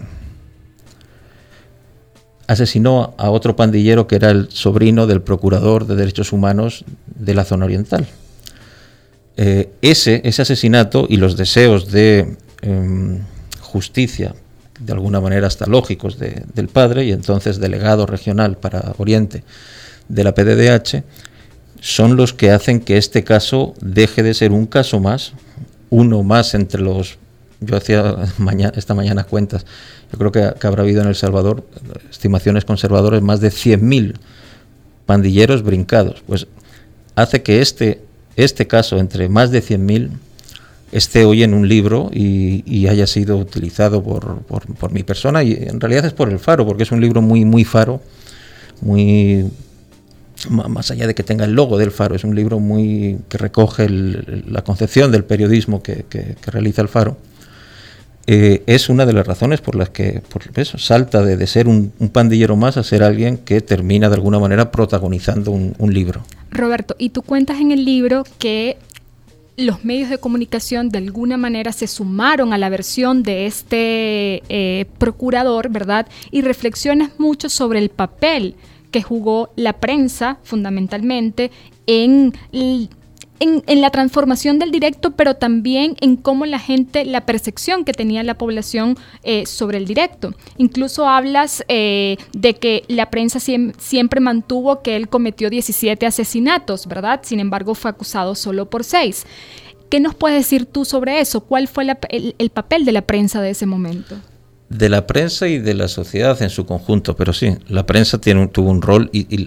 asesinó 2.48 3.16
a 3.18 3.30
otro 3.30 3.56
pandillero 3.56 4.08
que 4.08 4.16
era 4.16 4.30
el 4.30 4.50
sobrino 4.52 5.08
del 5.08 5.22
procurador 5.22 5.88
de 5.88 5.96
derechos 5.96 6.32
humanos 6.32 6.86
de 7.08 7.34
la 7.34 7.44
zona 7.44 7.66
oriental. 7.66 8.08
Eh, 9.38 9.70
ese, 9.82 10.22
ese 10.24 10.42
asesinato 10.42 11.08
y 11.10 11.18
los 11.18 11.38
deseos 11.38 11.92
de 11.92 12.38
em, 12.62 13.22
justicia, 13.62 14.36
de 14.80 14.94
alguna 14.94 15.22
manera 15.22 15.48
hasta 15.48 15.66
lógicos, 15.66 16.18
del 16.20 16.68
padre 16.68 17.06
y 17.06 17.12
entonces 17.12 17.60
delegado 17.60 18.06
regional 18.06 18.58
para 18.58 18.94
Oriente 18.98 19.44
de 20.08 20.24
la 20.24 20.34
PDDH, 20.34 21.04
son 21.86 22.16
los 22.16 22.34
que 22.34 22.50
hacen 22.50 22.80
que 22.80 22.98
este 22.98 23.24
caso 23.24 23.76
deje 23.80 24.24
de 24.24 24.34
ser 24.34 24.52
un 24.52 24.66
caso 24.66 25.00
más, 25.00 25.34
uno 25.92 26.24
más 26.24 26.56
entre 26.56 26.82
los... 26.82 27.20
Yo 27.60 27.78
hacía 27.78 28.16
mañana, 28.40 28.74
esta 28.76 28.96
mañana 28.96 29.24
cuentas, 29.24 29.68
yo 30.12 30.18
creo 30.18 30.32
que, 30.32 30.68
habrá 30.68 30.82
habido 30.82 31.04
en 31.04 31.10
El 31.10 31.16
Salvador 31.16 31.64
estimaciones 32.10 32.66
conservadoras 32.66 33.22
más 33.22 33.40
de 33.40 33.50
100.000 33.50 34.16
pandilleros 35.06 35.62
brincados. 35.62 36.24
Pues 36.26 36.48
hace 37.14 37.44
que 37.44 37.62
este 37.62 38.02
este 38.36 38.66
caso 38.66 38.98
entre 38.98 39.30
más 39.30 39.52
de 39.52 39.62
100.000 39.62 40.10
esté 40.92 41.24
hoy 41.24 41.44
en 41.44 41.54
un 41.54 41.70
libro 41.70 42.10
y, 42.12 42.88
haya 42.88 43.06
sido 43.06 43.38
utilizado 43.38 44.04
por, 44.04 44.40
por, 44.40 44.92
mi 44.92 45.04
persona 45.04 45.44
y 45.44 45.54
en 45.54 45.80
realidad 45.80 46.06
es 46.06 46.14
por 46.14 46.30
el 46.30 46.40
Faro, 46.40 46.66
porque 46.66 46.82
es 46.82 46.92
un 46.92 47.00
libro 47.00 47.22
muy, 47.22 47.46
muy 47.46 47.64
Faro, 47.64 48.02
muy 48.82 49.46
más 50.50 50.92
allá 50.92 51.08
de 51.08 51.16
que 51.16 51.24
tenga 51.24 51.46
el 51.46 51.54
logo 51.54 51.78
del 51.78 51.92
Faro, 51.92 52.16
es 52.16 52.24
un 52.24 52.36
libro 52.36 52.60
muy 52.60 53.20
que 53.30 53.38
recoge 53.38 53.90
la 53.90 54.64
concepción 54.64 55.12
del 55.12 55.24
periodismo 55.24 55.82
que, 55.82 56.06
realiza 56.46 56.82
el 56.82 56.88
Faro. 56.88 57.18
Eh, 58.28 58.64
es 58.66 58.90
una 58.90 59.06
de 59.06 59.14
las 59.14 59.28
razones 59.28 59.62
por 59.62 59.76
las 59.76 59.92
que 59.92 60.22
por 60.30 60.42
eso, 60.56 60.80
salta 60.80 61.24
de, 61.24 61.48
ser 61.48 61.68
un, 61.68 61.92
pandillero 62.12 62.56
más 62.56 62.78
a 62.78 62.84
ser 62.84 63.04
alguien 63.04 63.38
que 63.38 63.62
termina 63.62 64.10
de 64.10 64.16
alguna 64.16 64.40
manera 64.40 64.72
protagonizando 64.72 65.52
un 65.52 65.94
libro. 65.94 66.24
Roberto, 66.52 66.96
y 66.98 67.10
tú 67.10 67.22
cuentas 67.22 67.60
en 67.60 67.72
el 67.72 67.86
libro 67.86 68.24
que 68.40 68.78
los 69.58 69.86
medios 69.86 70.10
de 70.10 70.18
comunicación 70.18 70.90
de 70.90 70.98
alguna 70.98 71.38
manera 71.38 71.72
se 71.72 71.88
sumaron 71.88 72.54
a 72.54 72.58
la 72.58 72.70
versión 72.70 73.24
de 73.24 73.46
este 73.46 74.44
eh, 74.50 74.86
procurador, 74.98 75.70
¿verdad? 75.70 76.08
Y 76.32 76.42
reflexionas 76.42 77.12
mucho 77.18 77.50
sobre 77.50 77.80
el 77.80 77.90
papel 77.90 78.56
que 78.96 79.04
jugó 79.04 79.50
la 79.58 79.74
prensa 79.74 80.38
fundamentalmente 80.44 81.52
en 81.86 82.32
en, 83.42 83.82
la 83.82 83.90
transformación 83.90 84.58
del 84.58 84.72
directo, 84.72 85.12
pero 85.12 85.36
también 85.36 85.98
en 86.00 86.16
cómo 86.16 86.46
la 86.46 86.58
gente, 86.58 87.04
la 87.04 87.26
percepción 87.26 87.84
que 87.84 87.92
tenía 87.92 88.24
la 88.24 88.38
población 88.38 88.98
eh, 89.24 89.46
sobre 89.46 89.80
el 89.80 89.86
directo. 89.86 90.34
Incluso 90.58 91.10
hablas 91.10 91.66
eh, 91.68 92.16
de 92.32 92.54
que 92.54 92.86
la 92.88 93.10
prensa 93.10 93.42
siempre 93.42 94.22
mantuvo 94.22 94.82
que 94.82 94.96
él 94.96 95.10
cometió 95.10 95.50
17 95.50 96.06
asesinatos, 96.06 96.88
¿verdad? 96.88 97.20
Sin 97.24 97.42
embargo, 97.42 97.76
fue 97.76 97.92
acusado 97.92 98.34
solo 98.34 98.70
por 98.70 98.86
6. 98.86 99.26
¿Qué 99.90 100.00
nos 100.00 100.16
puedes 100.16 100.38
decir 100.38 100.68
tú 100.68 100.86
sobre 100.86 101.20
eso? 101.20 101.42
¿Cuál 101.42 101.68
fue 101.68 101.86
el, 102.10 102.50
papel 102.52 102.86
de 102.86 102.94
la 102.94 103.02
prensa 103.02 103.42
de 103.42 103.50
ese 103.50 103.66
momento? 103.66 104.16
De 104.78 104.90
la 104.90 105.08
prensa 105.08 105.48
y 105.48 105.60
de 105.60 105.74
la 105.74 105.88
sociedad 105.88 106.42
en 106.42 106.50
su 106.50 106.66
conjunto, 106.66 107.16
pero 107.16 107.32
sí, 107.32 107.56
la 107.70 107.86
prensa 107.86 108.20
tiene, 108.20 108.48
tuvo 108.48 108.70
un 108.70 108.82
rol 108.82 109.10
y, 109.14 109.46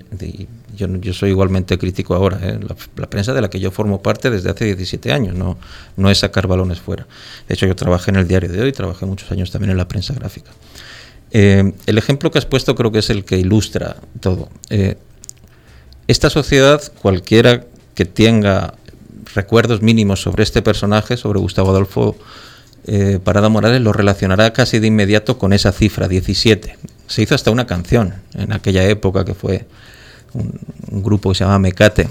yo, 0.75 1.13
soy 1.13 1.31
igualmente 1.31 1.77
crítico 1.77 2.15
ahora. 2.15 2.39
¿eh? 2.43 2.59
La, 2.97 3.11
prensa 3.11 3.35
de 3.35 3.43
la 3.43 3.51
que 3.51 3.61
yo 3.61 3.71
formo 3.71 4.01
parte 4.01 4.31
desde 4.31 4.51
hace 4.51 4.65
17 4.65 5.13
años, 5.13 5.35
no, 5.35 5.59
no 5.97 6.11
es 6.11 6.19
sacar 6.19 6.47
balones 6.47 6.81
fuera. 6.81 7.07
De 7.47 7.55
hecho, 7.55 7.67
yo 7.67 7.77
trabajé 7.77 8.11
en 8.11 8.17
el 8.17 8.29
diario 8.29 8.51
de 8.51 8.63
hoy, 8.63 8.73
trabajé 8.73 9.05
muchos 9.05 9.31
años 9.31 9.51
también 9.51 9.73
en 9.73 9.77
la 9.77 9.89
prensa 9.89 10.15
gráfica. 10.15 10.51
Eh, 11.31 11.75
el 11.87 11.99
ejemplo 11.99 12.31
que 12.31 12.39
has 12.39 12.47
puesto 12.47 12.75
creo 12.75 12.91
que 12.91 13.01
es 13.01 13.11
el 13.11 13.25
que 13.25 13.37
ilustra 13.37 13.97
todo. 14.21 14.49
Eh, 14.71 14.97
esta 16.07 16.31
sociedad, 16.31 16.81
cualquiera 17.03 17.65
que 17.95 18.07
tenga 18.07 18.75
recuerdos 19.35 19.83
mínimos 19.83 20.23
sobre 20.23 20.43
este 20.43 20.63
personaje, 20.63 21.17
sobre 21.17 21.39
Gustavo 21.39 21.71
Adolfo 21.71 22.17
Parada 23.23 23.49
Morales, 23.49 23.81
lo 23.81 23.93
relacionará 23.93 24.53
casi 24.53 24.79
de 24.79 24.87
inmediato 24.87 25.39
con 25.39 25.53
esa 25.53 25.73
cifra, 25.73 26.09
17. 26.09 26.77
Se 27.07 27.23
hizo 27.23 27.35
hasta 27.35 27.51
una 27.51 27.67
canción 27.67 28.15
en 28.35 28.53
aquella 28.53 28.85
época 28.85 29.25
que 29.25 29.35
fue 29.35 29.67
un, 30.35 30.59
grupo 31.03 31.31
que 31.31 31.39
se 31.39 31.45
llama 31.45 31.59
Mecate. 31.59 32.09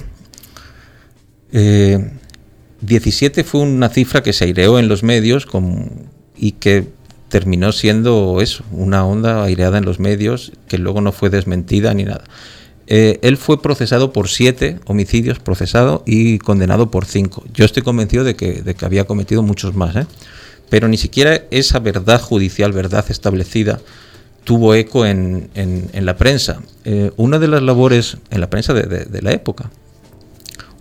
17 1.51 3.41
eh, 3.41 3.43
fue 3.43 3.61
una 3.61 3.89
cifra 3.89 4.21
que 4.21 4.33
se 4.33 4.45
aireó 4.45 4.79
en 4.79 4.87
los 4.87 5.03
medios 5.03 5.47
y 6.35 6.51
que 6.53 6.87
terminó 7.29 7.71
siendo 7.71 8.39
eso, 8.41 8.63
una 8.71 9.05
onda 9.05 9.43
aireada 9.43 9.77
en 9.77 9.85
los 9.85 9.99
medios 9.99 10.53
que 10.67 10.77
luego 10.77 11.01
no 11.01 11.11
fue 11.11 11.29
desmentida 11.29 11.93
ni 11.93 12.03
nada. 12.03 12.23
Eh, 12.89 13.19
él 13.21 13.35
fue 13.35 13.61
procesado 13.61 14.13
por 14.13 14.29
siete 14.29 14.79
homicidios, 14.85 15.39
procesado 15.39 16.03
y 16.05 16.39
condenado 16.39 16.89
por 16.89 17.05
cinco. 17.05 17.43
Yo 17.53 17.65
estoy 17.65 17.83
convencido 17.83 18.23
de 18.23 18.35
que, 18.35 18.75
había 18.81 19.03
cometido 19.03 19.43
muchos 19.43 19.75
más, 19.75 19.95
¿eh? 19.97 20.05
Pero 20.69 20.87
ni 20.87 20.97
siquiera 20.97 21.43
esa 21.51 21.79
verdad 21.79 22.21
judicial, 22.21 22.71
verdad 22.71 23.05
establecida, 23.09 23.79
tuvo 24.43 24.75
eco 24.75 25.05
en, 25.05 25.49
en, 25.55 26.05
la 26.05 26.15
prensa. 26.15 26.61
Eh, 26.85 27.11
una 27.17 27.37
de 27.37 27.49
las 27.49 27.61
labores, 27.61 28.17
en 28.29 28.39
la 28.39 28.49
prensa 28.49 28.73
de, 28.73 29.21
la 29.21 29.31
época, 29.33 29.69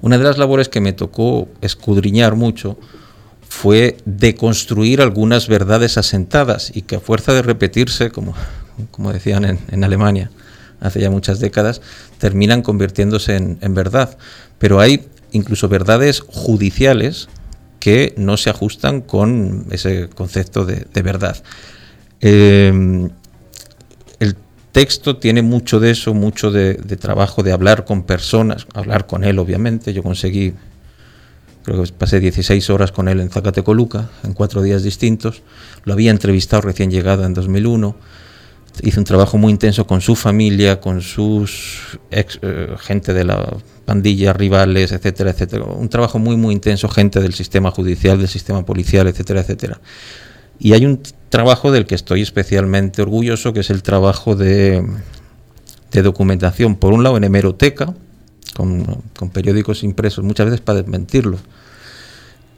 una 0.03 0.19
de 0.19 0.25
las 0.25 0.39
labores 0.39 0.69
que 0.69 0.81
me 0.81 0.93
tocó 0.93 1.49
escudriñar 1.63 2.37
mucho 2.37 2.79
fue 3.49 3.97
deconstruir 4.05 5.01
algunas 5.01 5.49
verdades 5.49 5.99
asentadas 5.99 6.71
y 6.75 6.83
que 6.83 6.97
a 6.97 7.01
fuerza 7.01 7.33
de 7.33 7.43
repetirse, 7.43 8.11
como, 8.11 8.35
como 8.93 9.13
decían 9.13 9.45
en, 9.45 9.59
en 9.69 9.83
Alemania 9.83 10.31
hace 10.81 11.01
ya 11.01 11.11
muchas 11.11 11.41
décadas, 11.41 11.81
terminan 12.19 12.63
convirtiéndose 12.63 13.37
en, 13.37 13.59
en, 13.63 13.75
verdad. 13.75 14.17
Pero 14.59 14.79
hay 14.79 15.07
incluso 15.33 15.69
verdades 15.69 16.21
judiciales 16.21 17.29
que 17.87 18.15
no 18.17 18.37
se 18.37 18.51
ajustan 18.51 19.01
con 19.01 19.67
ese 19.71 20.09
concepto 20.09 20.65
de, 20.65 21.03
verdad. 21.03 21.41
Eh, 22.21 23.09
texto 24.73 25.19
tiene 25.19 25.41
mucho 25.43 25.79
de 25.79 25.93
eso, 25.93 26.13
mucho 26.13 26.51
de, 26.51 26.75
trabajo 26.97 27.45
de 27.45 27.53
hablar 27.53 27.85
con 27.85 28.03
personas, 28.03 28.67
hablar 28.75 29.07
con 29.07 29.23
él 29.23 29.39
obviamente. 29.39 29.93
Yo 29.93 30.03
conseguí, 30.03 30.55
creo 31.63 31.81
que 31.81 31.93
pasé 31.93 32.19
16 32.19 32.71
horas 32.71 32.91
con 32.91 33.07
él 33.07 33.21
en 33.21 33.31
Zacatecoluca, 33.31 34.11
en 34.25 34.33
cuatro 34.33 34.63
días 34.63 34.83
distintos. 34.83 35.45
Lo 35.85 35.93
había 35.93 36.11
entrevistado 36.11 36.63
recién 36.63 36.91
llegado 36.91 37.25
en 37.25 37.35
2001. 37.35 37.95
Hice 38.83 38.99
un 38.99 39.05
trabajo 39.05 39.39
muy 39.39 39.53
intenso 39.53 39.87
con 39.87 40.01
su 40.01 40.17
familia, 40.17 40.81
con 40.81 41.03
sus 41.03 42.01
ex, 42.11 42.41
eh, 42.43 42.75
gente 42.81 43.15
de 43.15 43.23
la 43.23 43.57
pandilla, 43.87 44.33
rivales, 44.35 44.93
etcétera, 44.93 45.31
etcétera. 45.31 45.65
Un 45.65 45.89
trabajo 45.89 46.19
muy, 46.19 46.37
muy 46.37 46.53
intenso, 46.53 46.89
gente 46.89 47.21
del 47.21 47.33
sistema 47.33 47.71
judicial, 47.71 48.19
del 48.19 48.29
sistema 48.29 48.67
policial, 48.67 49.07
etcétera, 49.07 49.41
etcétera. 49.41 49.81
Y 50.59 50.73
hay 50.73 50.85
un 50.85 51.01
trabajo 51.29 51.71
del 51.71 51.87
que 51.87 51.95
estoy 51.95 52.21
especialmente 52.21 53.01
orgulloso, 53.01 53.53
que 53.53 53.61
es 53.61 53.71
el 53.71 53.83
trabajo 53.83 54.35
de, 54.35 54.85
documentación, 55.93 56.77
por 56.77 56.93
un 56.93 57.03
lado 57.03 57.17
en 57.17 57.25
hemeroteca, 57.25 57.95
con, 58.55 59.03
periódicos 59.33 59.83
impresos, 59.83 60.25
muchas 60.25 60.47
veces 60.47 60.61
para 60.61 60.83
desmentirlo, 60.83 61.39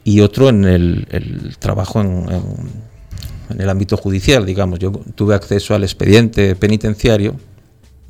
y 0.03 0.21
otro 0.21 0.49
en 0.49 0.65
el, 0.65 1.55
trabajo 1.59 2.01
en, 2.01 2.25
el 3.57 3.69
ámbito 3.69 3.97
judicial, 3.97 4.45
digamos. 4.45 4.79
Yo 4.79 4.91
tuve 4.91 5.35
acceso 5.35 5.75
al 5.75 5.83
expediente 5.83 6.55
penitenciario, 6.55 7.35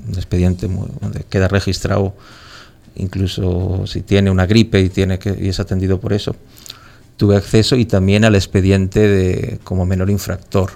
un 0.08 0.16
expediente 0.16 0.68
donde 0.68 1.26
queda 1.30 1.48
registrado 1.48 2.16
incluso 3.00 3.86
si 3.88 4.02
tiene 4.02 4.30
una 4.30 4.46
gripe 4.46 4.80
y, 4.80 4.90
tiene 4.90 5.18
que, 5.20 5.36
y 5.40 5.50
es 5.50 5.60
atendido 5.60 6.00
por 6.00 6.14
eso 6.14 6.36
tuve 7.20 7.36
acceso 7.36 7.76
y 7.76 7.84
también 7.84 8.24
al 8.24 8.34
expediente 8.34 9.02
de, 9.02 9.60
como 9.66 9.86
menor 9.86 10.10
infractor. 10.10 10.72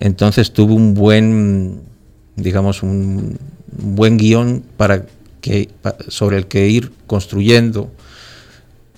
Entonces 0.00 0.50
tuve 0.54 0.72
un 0.72 0.94
buen, 0.94 1.82
digamos, 2.34 2.82
un 2.82 3.38
buen 3.76 4.16
guion 4.16 4.64
para 4.78 5.04
que, 5.42 5.68
sobre 6.08 6.38
el 6.38 6.46
que 6.46 6.66
ir 6.66 6.92
construyendo, 7.06 7.92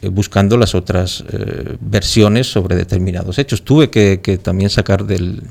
eh, 0.03 0.09
buscando 0.09 0.57
las 0.57 0.77
otras 0.77 1.25
eh, 1.29 1.77
versiones 1.81 2.47
sobre 2.47 2.77
determinados 2.77 3.41
hechos. 3.41 3.65
Tuve 3.65 3.91
que, 3.91 4.39
también 4.41 4.71
sacar 4.71 5.05
del, 5.05 5.43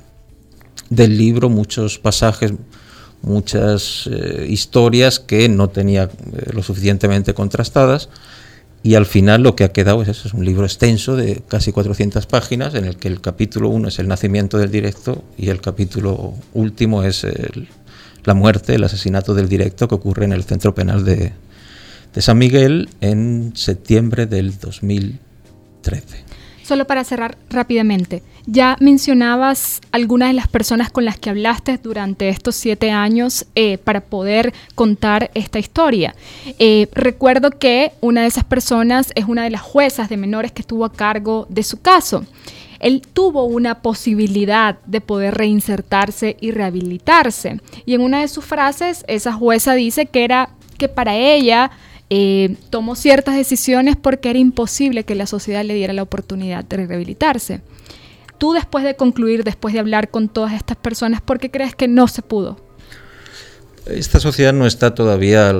del 0.90 1.18
libro 1.18 1.50
muchos 1.50 2.00
pasajes, 2.00 2.54
muchas 3.22 4.10
eh, 4.12 4.46
historias 4.48 5.20
que 5.20 5.50
no 5.50 5.70
tenía 5.70 6.04
eh, 6.04 6.10
lo 6.54 6.64
suficientemente 6.64 7.34
contrastadas 7.34 8.10
y 8.84 8.96
al 8.96 9.06
final 9.06 9.44
lo 9.44 9.56
que 9.56 9.64
ha 9.64 9.74
quedado 9.74 10.02
es 10.02 10.08
es 10.26 10.34
un 10.34 10.46
libro 10.46 10.66
extenso 10.66 11.16
de 11.16 11.42
casi 11.48 11.72
400 11.72 12.26
páginas 12.28 12.76
en 12.76 12.86
el 12.86 12.98
que 12.98 13.08
el 13.08 13.22
capítulo 13.22 13.70
1 13.70 13.88
es 13.88 14.00
el 14.00 14.08
nacimiento 14.08 14.58
del 14.58 14.72
directo 14.72 15.24
y 15.38 15.50
el 15.50 15.62
capítulo 15.62 16.36
último 16.54 17.04
es 17.04 17.26
la 18.24 18.34
muerte, 18.34 18.76
el 18.76 18.84
asesinato 18.84 19.34
del 19.34 19.50
directo 19.50 19.88
que 19.88 19.96
ocurre 19.96 20.26
en 20.26 20.34
el 20.34 20.44
centro 20.44 20.76
penal 20.76 21.04
de, 21.04 21.34
de 22.14 22.22
San 22.22 22.38
Miguel 22.38 22.90
en 23.02 23.54
septiembre 23.56 24.26
del 24.26 24.58
2013. 24.60 26.27
Solo 26.68 26.86
para 26.86 27.06
cerrar 27.06 27.38
rápidamente, 27.50 28.24
ya 28.46 28.76
mencionabas 28.82 29.80
algunas 29.94 30.28
de 30.28 30.34
las 30.34 30.50
personas 30.50 30.92
con 30.92 31.06
las 31.06 31.18
que 31.18 31.30
hablaste 31.30 31.78
durante 31.78 32.28
estos 32.28 32.58
siete 32.58 32.92
años 32.92 33.46
eh, 33.56 33.78
para 33.78 34.02
poder 34.02 34.54
contar 34.76 35.32
esta 35.34 35.60
historia. 35.60 36.14
Eh, 36.60 36.90
recuerdo 36.92 37.52
que 37.52 37.94
una 38.02 38.24
de 38.24 38.28
esas 38.28 38.44
personas 38.44 39.14
es 39.16 39.24
una 39.30 39.46
de 39.46 39.50
las 39.52 39.62
juezas 39.62 40.10
de 40.10 40.18
menores 40.18 40.52
que 40.52 40.62
estuvo 40.62 40.84
a 40.84 40.92
cargo 40.92 41.46
de 41.48 41.64
su 41.64 41.80
caso. 41.80 42.26
Él 42.82 43.02
tuvo 43.14 43.46
una 43.46 43.82
posibilidad 43.82 44.78
de 44.86 45.00
poder 45.00 45.36
reinsertarse 45.36 46.36
y 46.42 46.52
rehabilitarse. 46.52 47.62
Y 47.86 47.94
en 47.94 48.02
una 48.02 48.20
de 48.20 48.28
sus 48.28 48.44
frases, 48.44 49.06
esa 49.08 49.32
jueza 49.32 49.74
dice 49.74 50.08
que 50.08 50.26
era 50.26 50.50
que 50.78 50.90
para 50.90 51.16
ella 51.16 51.72
eh, 52.10 52.56
tomó 52.70 52.96
ciertas 52.96 53.36
decisiones 53.36 53.98
porque 53.98 54.30
era 54.30 54.40
imposible 54.40 55.04
que 55.04 55.16
la 55.16 55.28
sociedad 55.28 55.64
le 55.66 55.74
diera 55.74 55.94
la 55.94 56.04
oportunidad 56.04 56.64
de 56.64 56.78
rehabilitarse. 56.78 57.62
Tú 58.38 58.54
después 58.54 58.86
de 58.86 58.96
concluir, 58.96 59.44
después 59.44 59.74
de 59.74 59.80
hablar 59.80 60.10
con 60.10 60.30
todas 60.30 60.54
estas 60.54 60.78
personas, 60.78 61.22
¿por 61.22 61.40
qué 61.40 61.52
crees 61.52 61.76
que 61.76 61.88
no 61.88 62.08
se 62.08 62.22
pudo? 62.22 62.58
Esta 63.88 64.20
sociedad 64.20 64.54
no 64.54 64.66
está 64.66 64.94
todavía, 64.94 65.54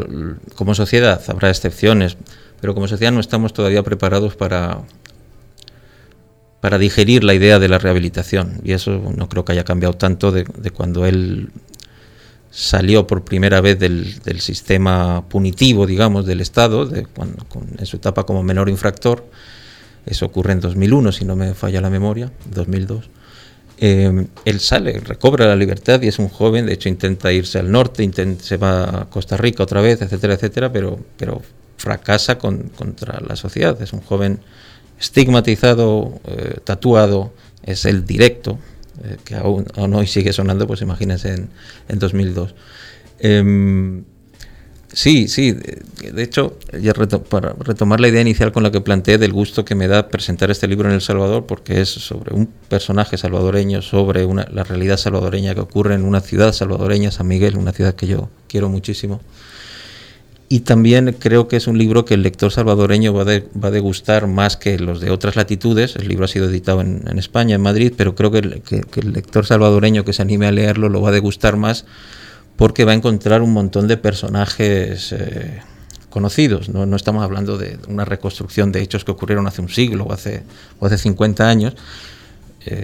como 0.56 0.76
sociedad, 0.76 1.22
habrá 1.28 1.50
excepciones, 1.50 2.18
pero 2.62 2.74
como 2.74 2.88
sociedad 2.88 3.12
no 3.12 3.20
estamos 3.20 3.54
todavía 3.54 3.84
preparados 3.84 4.36
para, 4.36 4.82
para 6.62 6.78
digerir 6.78 7.24
la 7.24 7.34
idea 7.34 7.58
de 7.60 7.68
la 7.68 7.78
rehabilitación. 7.78 8.62
Y 8.64 8.74
eso 8.74 9.02
no 9.16 9.28
creo 9.28 9.44
que 9.44 9.54
haya 9.54 9.64
cambiado 9.64 9.96
tanto 9.96 10.32
de 10.32 10.46
cuando 10.72 11.06
él 11.06 11.52
salió 12.58 13.06
por 13.06 13.24
primera 13.24 13.62
vez 13.62 13.78
del, 13.78 14.42
sistema 14.42 15.24
punitivo, 15.30 15.86
digamos, 15.86 16.26
del 16.26 16.42
Estado, 16.42 16.90
en 16.92 17.86
su 17.86 17.98
etapa 17.98 18.26
como 18.26 18.42
menor 18.42 18.68
infractor. 18.68 19.24
Eso 20.08 20.26
ocurre 20.26 20.54
en 20.54 20.62
2001, 20.62 21.12
si 21.12 21.24
no 21.24 21.36
me 21.36 21.54
falla 21.54 21.82
la 21.82 21.92
memoria, 21.92 22.32
2002. 22.50 23.12
Eh, 23.78 24.26
él 24.44 24.60
sale, 24.60 25.00
recobra 25.02 25.46
la 25.46 25.56
libertad 25.56 26.02
y 26.02 26.08
es 26.08 26.18
un 26.18 26.30
joven, 26.30 26.66
de 26.66 26.74
hecho 26.74 26.90
intenta 26.90 27.32
irse 27.32 27.60
al 27.60 27.72
norte, 27.72 28.10
se 28.42 28.58
va 28.58 29.02
a 29.02 29.06
Costa 29.06 29.38
Rica 29.38 29.62
otra 29.62 29.82
vez, 29.82 30.02
etcétera, 30.02 30.34
etcétera, 30.34 30.74
pero, 30.74 30.98
pero 31.16 31.44
fracasa 31.78 32.40
contra 32.40 33.20
la 33.20 33.36
sociedad. 33.36 33.80
Es 33.84 33.94
un 33.94 34.02
joven 34.02 34.40
estigmatizado, 35.00 36.20
eh, 36.26 36.56
tatuado, 36.64 37.34
es 37.62 37.86
el 37.86 38.04
directo, 38.04 38.58
eh, 39.04 39.18
que 39.24 39.36
aún, 39.36 39.66
hoy 39.76 40.08
sigue 40.08 40.34
sonando, 40.34 40.68
pues 40.68 40.82
imagínense 40.82 41.34
en, 41.34 41.50
en 41.88 42.00
2002. 42.00 42.56
Em, 43.20 44.04
sí, 44.92 45.28
sí, 45.28 45.52
de, 45.52 46.24
hecho, 46.24 46.58
ya 46.80 46.94
para 46.94 47.54
retomar 47.54 48.00
la 48.00 48.08
idea 48.08 48.22
inicial 48.22 48.52
con 48.52 48.64
la 48.64 48.72
que 48.72 48.82
planteé 48.82 49.18
del 49.18 49.34
gusto 49.34 49.66
que 49.66 49.76
me 49.76 49.88
da 49.88 50.10
presentar 50.10 50.52
este 50.52 50.68
libro 50.68 50.88
en 50.90 50.96
El 50.96 51.02
Salvador, 51.02 51.46
porque 51.46 51.82
es 51.82 51.90
sobre 51.90 52.34
un 52.36 52.48
personaje 52.48 53.18
salvadoreño, 53.18 53.82
sobre 53.82 54.26
una, 54.26 54.48
la 54.52 54.64
realidad 54.64 54.98
salvadoreña 54.98 55.54
que 55.56 55.62
ocurre 55.62 55.96
en 55.96 56.04
una 56.04 56.22
ciudad 56.22 56.54
salvadoreña, 56.54 57.12
San 57.12 57.28
Miguel, 57.28 57.58
una 57.58 57.74
ciudad 57.74 57.96
que 57.96 58.08
yo 58.08 58.30
quiero 58.48 58.70
muchísimo. 58.70 59.22
Y 60.50 60.62
también 60.62 61.14
creo 61.20 61.50
que 61.50 61.58
es 61.58 61.68
un 61.68 61.78
libro 61.78 62.06
que 62.06 62.14
el 62.14 62.24
lector 62.24 62.52
salvadoreño 62.52 63.14
va, 63.14 63.26
va 63.26 63.68
a 63.68 63.72
degustar 63.72 64.28
más 64.28 64.56
que 64.56 64.80
los 64.80 65.02
de 65.02 65.12
otras 65.12 65.36
latitudes. 65.36 65.98
El 65.98 66.08
libro 66.08 66.24
ha 66.24 66.30
sido 66.30 66.48
editado 66.50 66.80
en, 66.80 67.18
España, 67.20 67.56
en 67.56 67.62
Madrid, 67.62 67.94
pero 67.98 68.16
creo 68.16 68.32
que 68.32 68.40
el, 68.40 69.12
lector 69.12 69.46
salvadoreño 69.46 70.06
que 70.06 70.14
se 70.14 70.22
anime 70.22 70.48
a 70.48 70.52
leerlo 70.52 70.88
lo 70.88 71.02
va 71.02 71.10
a 71.10 71.12
degustar 71.12 71.58
más 71.58 71.86
porque 72.56 72.86
va 72.86 72.94
a 72.94 72.96
encontrar 72.96 73.42
un 73.42 73.52
montón 73.52 73.88
de 73.88 73.98
personajes 73.98 75.12
eh, 75.12 75.62
conocidos. 76.10 76.70
¿no? 76.70 76.96
estamos 76.96 77.24
hablando 77.24 77.58
de 77.58 77.78
una 77.90 78.06
reconstrucción 78.06 78.72
de 78.72 78.82
hechos 78.82 79.04
que 79.04 79.12
ocurrieron 79.12 79.48
hace 79.48 79.62
un 79.62 79.70
siglo 79.70 80.06
o 80.06 80.14
hace, 80.14 80.44
o 80.80 80.86
hace 80.86 80.98
50 80.98 81.48
años, 81.48 81.76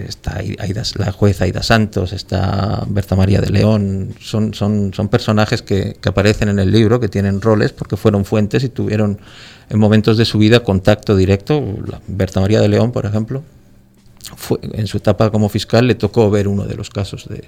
está 0.08 0.40
la 0.96 1.12
jueza 1.12 1.44
Aida 1.44 1.62
Santos, 1.62 2.12
está 2.12 2.84
Berta 2.86 3.16
María 3.16 3.40
de 3.40 3.50
León, 3.50 4.14
son, 4.20 4.54
son, 4.54 4.92
son 4.94 5.08
personajes 5.08 5.62
que, 5.62 5.96
aparecen 6.04 6.48
en 6.48 6.58
el 6.58 6.70
libro, 6.70 7.00
que 7.00 7.08
tienen 7.08 7.40
roles 7.40 7.72
porque 7.72 7.96
fueron 7.96 8.24
fuentes 8.24 8.64
y 8.64 8.68
tuvieron 8.68 9.20
en 9.68 9.78
momentos 9.78 10.16
de 10.16 10.24
su 10.24 10.38
vida 10.38 10.60
contacto 10.60 11.16
directo. 11.16 11.62
Berta 12.06 12.40
María 12.40 12.60
de 12.60 12.68
León, 12.68 12.92
por 12.92 13.06
ejemplo, 13.06 13.42
fue, 14.36 14.58
en 14.62 14.86
su 14.86 14.98
etapa 14.98 15.30
como 15.30 15.48
fiscal 15.48 15.86
le 15.86 15.94
tocó 15.94 16.30
ver 16.30 16.48
uno 16.48 16.64
de 16.64 16.74
los 16.74 16.90
casos 16.90 17.28
de, 17.28 17.44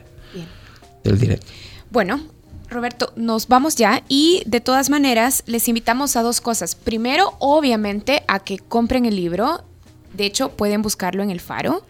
del 1.05 1.19
directo. 1.19 1.47
Bueno, 1.91 2.21
Roberto, 2.69 3.13
nos 3.17 3.49
vamos 3.49 3.77
ya 3.77 4.03
y 4.09 4.43
de 4.47 4.61
todas 4.61 4.91
maneras 4.91 5.43
les 5.47 5.69
invitamos 5.69 6.17
a 6.17 6.23
dos 6.23 6.41
cosas. 6.41 6.75
Primero, 6.75 7.35
obviamente, 7.39 8.25
a 8.27 8.41
que 8.41 8.59
compren 8.59 9.07
el 9.07 9.17
libro 9.17 9.65
de 10.17 10.27
hecho, 10.27 10.51
pueden 10.51 10.83
buscarlo 10.83 11.23
en 11.23 11.31
el 11.31 11.41
faro. 11.41 11.85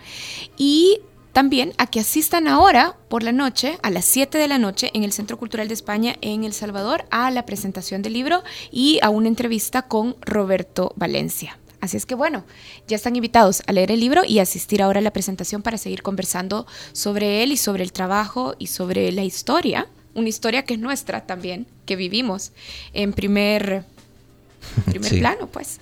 Y 0.56 1.00
también 1.36 1.74
a 1.76 1.86
que 1.86 2.00
asistan 2.00 2.48
ahora 2.48 2.96
por 3.08 3.22
la 3.22 3.30
noche, 3.30 3.78
a 3.82 3.90
las 3.90 4.06
7 4.06 4.38
de 4.38 4.48
la 4.48 4.56
noche, 4.56 4.90
en 4.94 5.04
el 5.04 5.12
Centro 5.12 5.38
Cultural 5.38 5.68
de 5.68 5.74
España 5.74 6.16
en 6.22 6.44
El 6.44 6.54
Salvador, 6.54 7.04
a 7.10 7.30
la 7.30 7.44
presentación 7.44 8.00
del 8.00 8.14
libro 8.14 8.42
y 8.70 8.98
a 9.02 9.10
una 9.10 9.28
entrevista 9.28 9.82
con 9.82 10.16
Roberto 10.22 10.94
Valencia. 10.96 11.58
Así 11.82 11.98
es 11.98 12.06
que 12.06 12.14
bueno, 12.14 12.44
ya 12.88 12.96
están 12.96 13.16
invitados 13.16 13.62
a 13.66 13.72
leer 13.72 13.90
el 13.90 14.00
libro 14.00 14.22
y 14.26 14.38
asistir 14.38 14.82
ahora 14.82 15.00
a 15.00 15.02
la 15.02 15.12
presentación 15.12 15.60
para 15.60 15.76
seguir 15.76 16.02
conversando 16.02 16.66
sobre 16.92 17.42
él 17.42 17.52
y 17.52 17.58
sobre 17.58 17.84
el 17.84 17.92
trabajo 17.92 18.54
y 18.58 18.68
sobre 18.68 19.12
la 19.12 19.22
historia, 19.22 19.88
una 20.14 20.30
historia 20.30 20.64
que 20.64 20.72
es 20.72 20.80
nuestra 20.80 21.26
también, 21.26 21.66
que 21.84 21.96
vivimos 21.96 22.52
en 22.94 23.12
primer 23.12 23.84
primer 24.86 25.18
plano, 25.18 25.46
pues. 25.46 25.80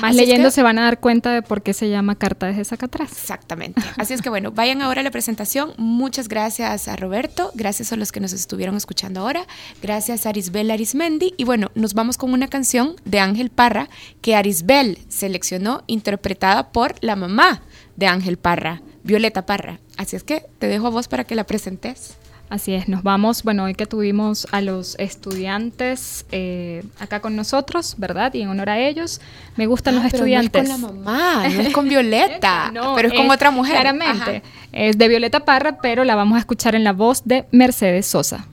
Más 0.00 0.14
leyendo 0.14 0.50
se 0.50 0.62
van 0.62 0.78
a 0.78 0.82
dar 0.82 1.00
cuenta 1.00 1.32
de 1.32 1.42
por 1.42 1.62
qué 1.62 1.72
se 1.72 1.88
llama 1.88 2.16
Carta 2.16 2.46
desde 2.46 2.64
Sacatraz. 2.64 3.12
Exactamente. 3.12 3.82
Así 3.96 4.14
es 4.14 4.22
que 4.22 4.30
bueno, 4.30 4.52
vayan 4.52 4.82
ahora 4.82 5.00
a 5.00 5.04
la 5.04 5.10
presentación. 5.10 5.72
Muchas 5.76 6.28
gracias 6.28 6.88
a 6.88 6.96
Roberto, 6.96 7.50
gracias 7.54 7.92
a 7.92 7.96
los 7.96 8.12
que 8.12 8.20
nos 8.20 8.32
estuvieron 8.32 8.76
escuchando 8.76 9.20
ahora, 9.20 9.46
gracias 9.82 10.26
a 10.26 10.30
Arisbel 10.30 10.70
Arismendi 10.70 11.34
y 11.36 11.44
bueno, 11.44 11.70
nos 11.74 11.94
vamos 11.94 12.18
con 12.18 12.32
una 12.32 12.48
canción 12.48 12.96
de 13.04 13.20
Ángel 13.20 13.50
Parra 13.50 13.88
que 14.20 14.34
Arisbel 14.34 14.98
seleccionó 15.08 15.82
interpretada 15.86 16.72
por 16.72 16.94
la 17.00 17.16
mamá 17.16 17.62
de 17.96 18.06
Ángel 18.06 18.36
Parra, 18.36 18.82
Violeta 19.02 19.46
Parra. 19.46 19.80
Así 19.96 20.16
es 20.16 20.24
que 20.24 20.44
te 20.58 20.66
dejo 20.66 20.86
a 20.86 20.90
vos 20.90 21.08
para 21.08 21.24
que 21.24 21.34
la 21.34 21.44
presentes. 21.44 22.16
Así 22.48 22.74
es, 22.74 22.88
nos 22.88 23.02
vamos, 23.02 23.42
bueno, 23.42 23.64
hoy 23.64 23.74
que 23.74 23.86
tuvimos 23.86 24.46
a 24.52 24.60
los 24.60 24.96
estudiantes 25.00 26.26
eh, 26.30 26.84
acá 27.00 27.20
con 27.20 27.34
nosotros, 27.34 27.96
¿verdad? 27.98 28.32
Y 28.34 28.42
en 28.42 28.48
honor 28.48 28.70
a 28.70 28.78
ellos, 28.78 29.20
me 29.56 29.66
gustan 29.66 29.96
los 29.96 30.04
ah, 30.04 30.06
estudiantes. 30.06 30.68
No 30.68 30.74
es 30.76 30.80
con 30.80 31.04
la 31.04 31.10
mamá, 31.10 31.48
no 31.48 31.60
es 31.60 31.72
con 31.72 31.88
Violeta, 31.88 32.72
pero 32.94 33.08
es 33.08 33.14
con 33.14 33.28
otra 33.28 33.50
mujer. 33.50 33.72
Claramente, 33.72 34.44
es 34.70 34.96
de 34.96 35.08
Violeta 35.08 35.40
Parra, 35.40 35.78
pero 35.82 36.04
la 36.04 36.14
vamos 36.14 36.36
a 36.36 36.38
escuchar 36.38 36.76
en 36.76 36.84
la 36.84 36.92
voz 36.92 37.22
de 37.24 37.46
Mercedes 37.50 38.06
Sosa. 38.06 38.46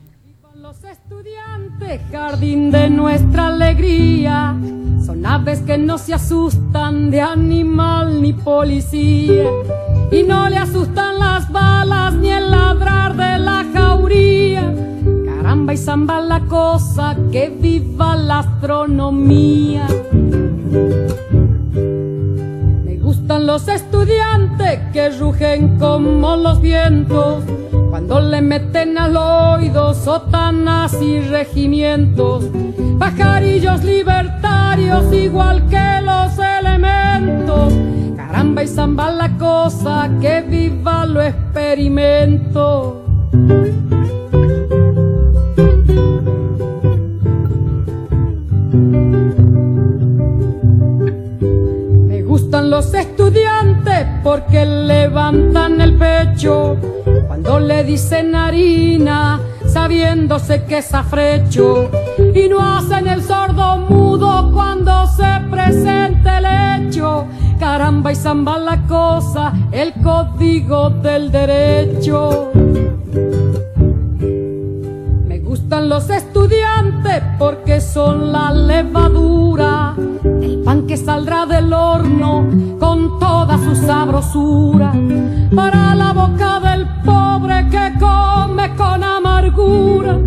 Los 0.55 0.83
estudiantes, 0.83 2.01
jardín 2.11 2.71
de 2.71 2.89
nuestra 2.89 3.49
alegría, 3.49 4.55
son 5.05 5.23
aves 5.23 5.59
que 5.59 5.77
no 5.77 5.99
se 5.99 6.15
asustan 6.15 7.11
de 7.11 7.21
animal 7.21 8.23
ni 8.23 8.33
policía, 8.33 9.43
y 10.13 10.21
no 10.21 10.47
le 10.47 10.57
asustan 10.57 11.17
las 11.17 11.51
balas 11.51 12.13
ni 12.13 12.29
el 12.29 12.51
ladrar 12.51 13.15
de 13.15 13.39
la 13.39 13.65
Caramba 15.25 15.73
y 15.73 15.77
samba 15.77 16.21
la 16.21 16.41
cosa, 16.41 17.17
que 17.31 17.49
viva 17.49 18.15
la 18.15 18.39
astronomía. 18.39 19.87
Me 22.85 22.97
gustan 22.97 23.47
los 23.47 23.67
estudiantes 23.67 24.79
que 24.93 25.09
rugen 25.17 25.79
como 25.79 26.35
los 26.35 26.61
vientos 26.61 27.43
cuando 27.89 28.19
le 28.19 28.41
meten 28.41 28.97
al 28.99 29.17
oído 29.17 29.95
sotanas 29.95 30.93
y 31.01 31.21
regimientos. 31.21 32.45
Pajarillos 32.99 33.83
libertarios 33.83 35.11
igual 35.11 35.67
que 35.69 36.01
los 36.03 36.37
elementos. 36.37 37.73
Caramba 38.33 38.63
y 38.63 38.67
samba 38.67 39.11
la 39.11 39.37
cosa, 39.37 40.09
que 40.19 40.41
viva 40.41 41.05
lo 41.05 41.21
experimento. 41.21 43.05
Me 52.07 52.23
gustan 52.23 52.71
los 52.71 52.91
estudiantes 52.95 54.07
porque 54.23 54.65
levantan 54.65 55.79
el 55.79 55.95
pecho 55.95 56.77
cuando 57.27 57.59
le 57.59 57.83
dicen 57.83 58.33
harina, 58.33 59.39
sabiéndose 59.67 60.63
que 60.63 60.79
es 60.79 60.91
afrecho, 60.91 61.91
y 62.33 62.49
no 62.49 62.77
hacen 62.77 63.05
el 63.07 63.21
sordo 63.21 63.77
mudo 63.77 64.51
cuando 64.51 65.05
Caramba 67.73 68.11
y 68.11 68.15
zamba 68.15 68.59
la 68.59 68.85
cosa, 68.85 69.51
el 69.71 69.93
código 69.93 70.91
del 70.91 71.31
derecho. 71.31 72.51
Me 75.27 75.39
gustan 75.39 75.89
los 75.89 76.07
estudiantes 76.11 77.23
porque 77.39 77.81
son 77.81 78.31
la 78.31 78.53
levadura 78.53 79.95
del 79.97 80.61
pan 80.63 80.85
que 80.85 80.97
saldrá 80.97 81.47
del 81.47 81.73
horno 81.73 82.45
con 82.79 83.17
toda 83.17 83.57
su 83.57 83.75
sabrosura 83.75 84.93
para 85.55 85.95
la 85.95 86.13
boca 86.13 86.59
del 86.59 86.87
pobre 87.03 87.69
que 87.71 87.93
come 87.99 88.75
con 88.75 89.03
amargura. 89.03 90.19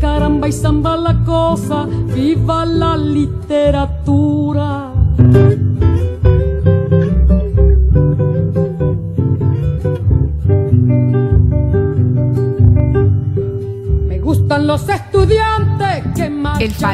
Caramba 0.00 0.48
y 0.48 0.52
zamba 0.52 0.96
la 0.96 1.14
cosa, 1.26 1.84
viva 2.14 2.64
la 2.64 2.96
literatura. 2.96 4.25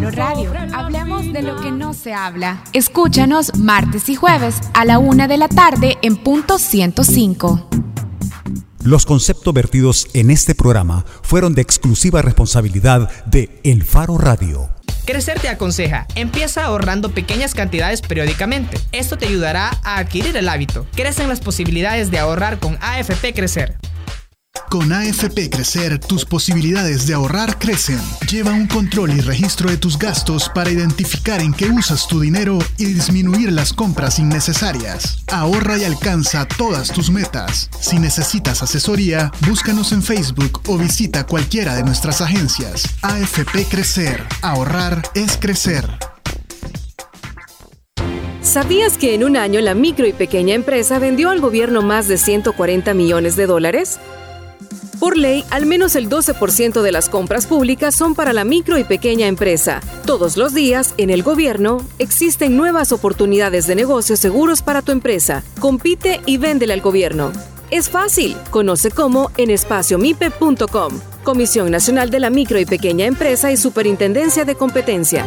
Faro 0.02 0.10
Radio. 0.10 0.52
Hablemos 0.74 1.32
de 1.32 1.42
lo 1.42 1.60
que 1.60 1.70
no 1.70 1.94
se 1.94 2.12
habla. 2.12 2.64
Escúchanos 2.72 3.56
martes 3.56 4.08
y 4.08 4.16
jueves 4.16 4.56
a 4.74 4.84
la 4.84 4.98
una 4.98 5.28
de 5.28 5.36
la 5.36 5.46
tarde 5.46 5.96
en 6.02 6.16
punto 6.16 6.58
105. 6.58 7.68
Los 8.82 9.06
conceptos 9.06 9.54
vertidos 9.54 10.08
en 10.12 10.32
este 10.32 10.56
programa 10.56 11.04
fueron 11.22 11.54
de 11.54 11.62
exclusiva 11.62 12.20
responsabilidad 12.20 13.10
de 13.26 13.60
El 13.62 13.84
Faro 13.84 14.18
Radio. 14.18 14.70
Crecer 15.04 15.38
te 15.38 15.48
aconseja, 15.48 16.08
empieza 16.16 16.64
ahorrando 16.64 17.10
pequeñas 17.10 17.54
cantidades 17.54 18.02
periódicamente. 18.02 18.78
Esto 18.90 19.18
te 19.18 19.26
ayudará 19.26 19.70
a 19.84 19.98
adquirir 19.98 20.36
el 20.36 20.48
hábito. 20.48 20.84
Crecen 20.96 21.28
las 21.28 21.40
posibilidades 21.40 22.10
de 22.10 22.18
ahorrar 22.18 22.58
con 22.58 22.76
AFP 22.80 23.34
Crecer. 23.34 23.78
Con 24.68 24.92
AFP 24.92 25.50
Crecer, 25.50 25.98
tus 25.98 26.24
posibilidades 26.24 27.06
de 27.06 27.14
ahorrar 27.14 27.58
crecen. 27.58 28.00
Lleva 28.30 28.52
un 28.52 28.66
control 28.66 29.12
y 29.12 29.20
registro 29.20 29.70
de 29.70 29.76
tus 29.76 29.98
gastos 29.98 30.50
para 30.54 30.70
identificar 30.70 31.40
en 31.40 31.52
qué 31.52 31.70
usas 31.70 32.06
tu 32.06 32.20
dinero 32.20 32.58
y 32.78 32.84
disminuir 32.86 33.52
las 33.52 33.72
compras 33.72 34.18
innecesarias. 34.18 35.18
Ahorra 35.30 35.78
y 35.78 35.84
alcanza 35.84 36.46
todas 36.46 36.90
tus 36.90 37.10
metas. 37.10 37.70
Si 37.80 37.98
necesitas 37.98 38.62
asesoría, 38.62 39.30
búscanos 39.46 39.92
en 39.92 40.02
Facebook 40.02 40.62
o 40.66 40.76
visita 40.78 41.26
cualquiera 41.26 41.74
de 41.74 41.82
nuestras 41.82 42.20
agencias. 42.20 42.84
AFP 43.02 43.66
Crecer. 43.70 44.22
Ahorrar 44.42 45.02
es 45.14 45.36
crecer. 45.36 45.86
¿Sabías 48.42 48.98
que 48.98 49.14
en 49.14 49.24
un 49.24 49.36
año 49.36 49.60
la 49.60 49.74
micro 49.74 50.06
y 50.06 50.12
pequeña 50.12 50.54
empresa 50.54 50.98
vendió 50.98 51.30
al 51.30 51.40
gobierno 51.40 51.80
más 51.80 52.08
de 52.08 52.18
140 52.18 52.92
millones 52.92 53.36
de 53.36 53.46
dólares? 53.46 53.98
Por 55.02 55.16
ley, 55.16 55.44
al 55.50 55.66
menos 55.66 55.96
el 55.96 56.08
12% 56.08 56.80
de 56.80 56.92
las 56.92 57.08
compras 57.08 57.48
públicas 57.48 57.92
son 57.92 58.14
para 58.14 58.32
la 58.32 58.44
micro 58.44 58.78
y 58.78 58.84
pequeña 58.84 59.26
empresa. 59.26 59.80
Todos 60.06 60.36
los 60.36 60.54
días, 60.54 60.94
en 60.96 61.10
el 61.10 61.24
gobierno, 61.24 61.84
existen 61.98 62.56
nuevas 62.56 62.92
oportunidades 62.92 63.66
de 63.66 63.74
negocios 63.74 64.20
seguros 64.20 64.62
para 64.62 64.80
tu 64.80 64.92
empresa. 64.92 65.42
Compite 65.58 66.20
y 66.24 66.36
véndele 66.38 66.72
al 66.72 66.82
gobierno. 66.82 67.32
Es 67.72 67.90
fácil. 67.90 68.36
Conoce 68.50 68.92
cómo 68.92 69.32
en 69.38 69.50
espaciomipe.com. 69.50 71.00
Comisión 71.24 71.72
Nacional 71.72 72.10
de 72.10 72.20
la 72.20 72.30
Micro 72.30 72.60
y 72.60 72.64
Pequeña 72.64 73.06
Empresa 73.06 73.50
y 73.50 73.56
Superintendencia 73.56 74.44
de 74.44 74.54
Competencia. 74.54 75.26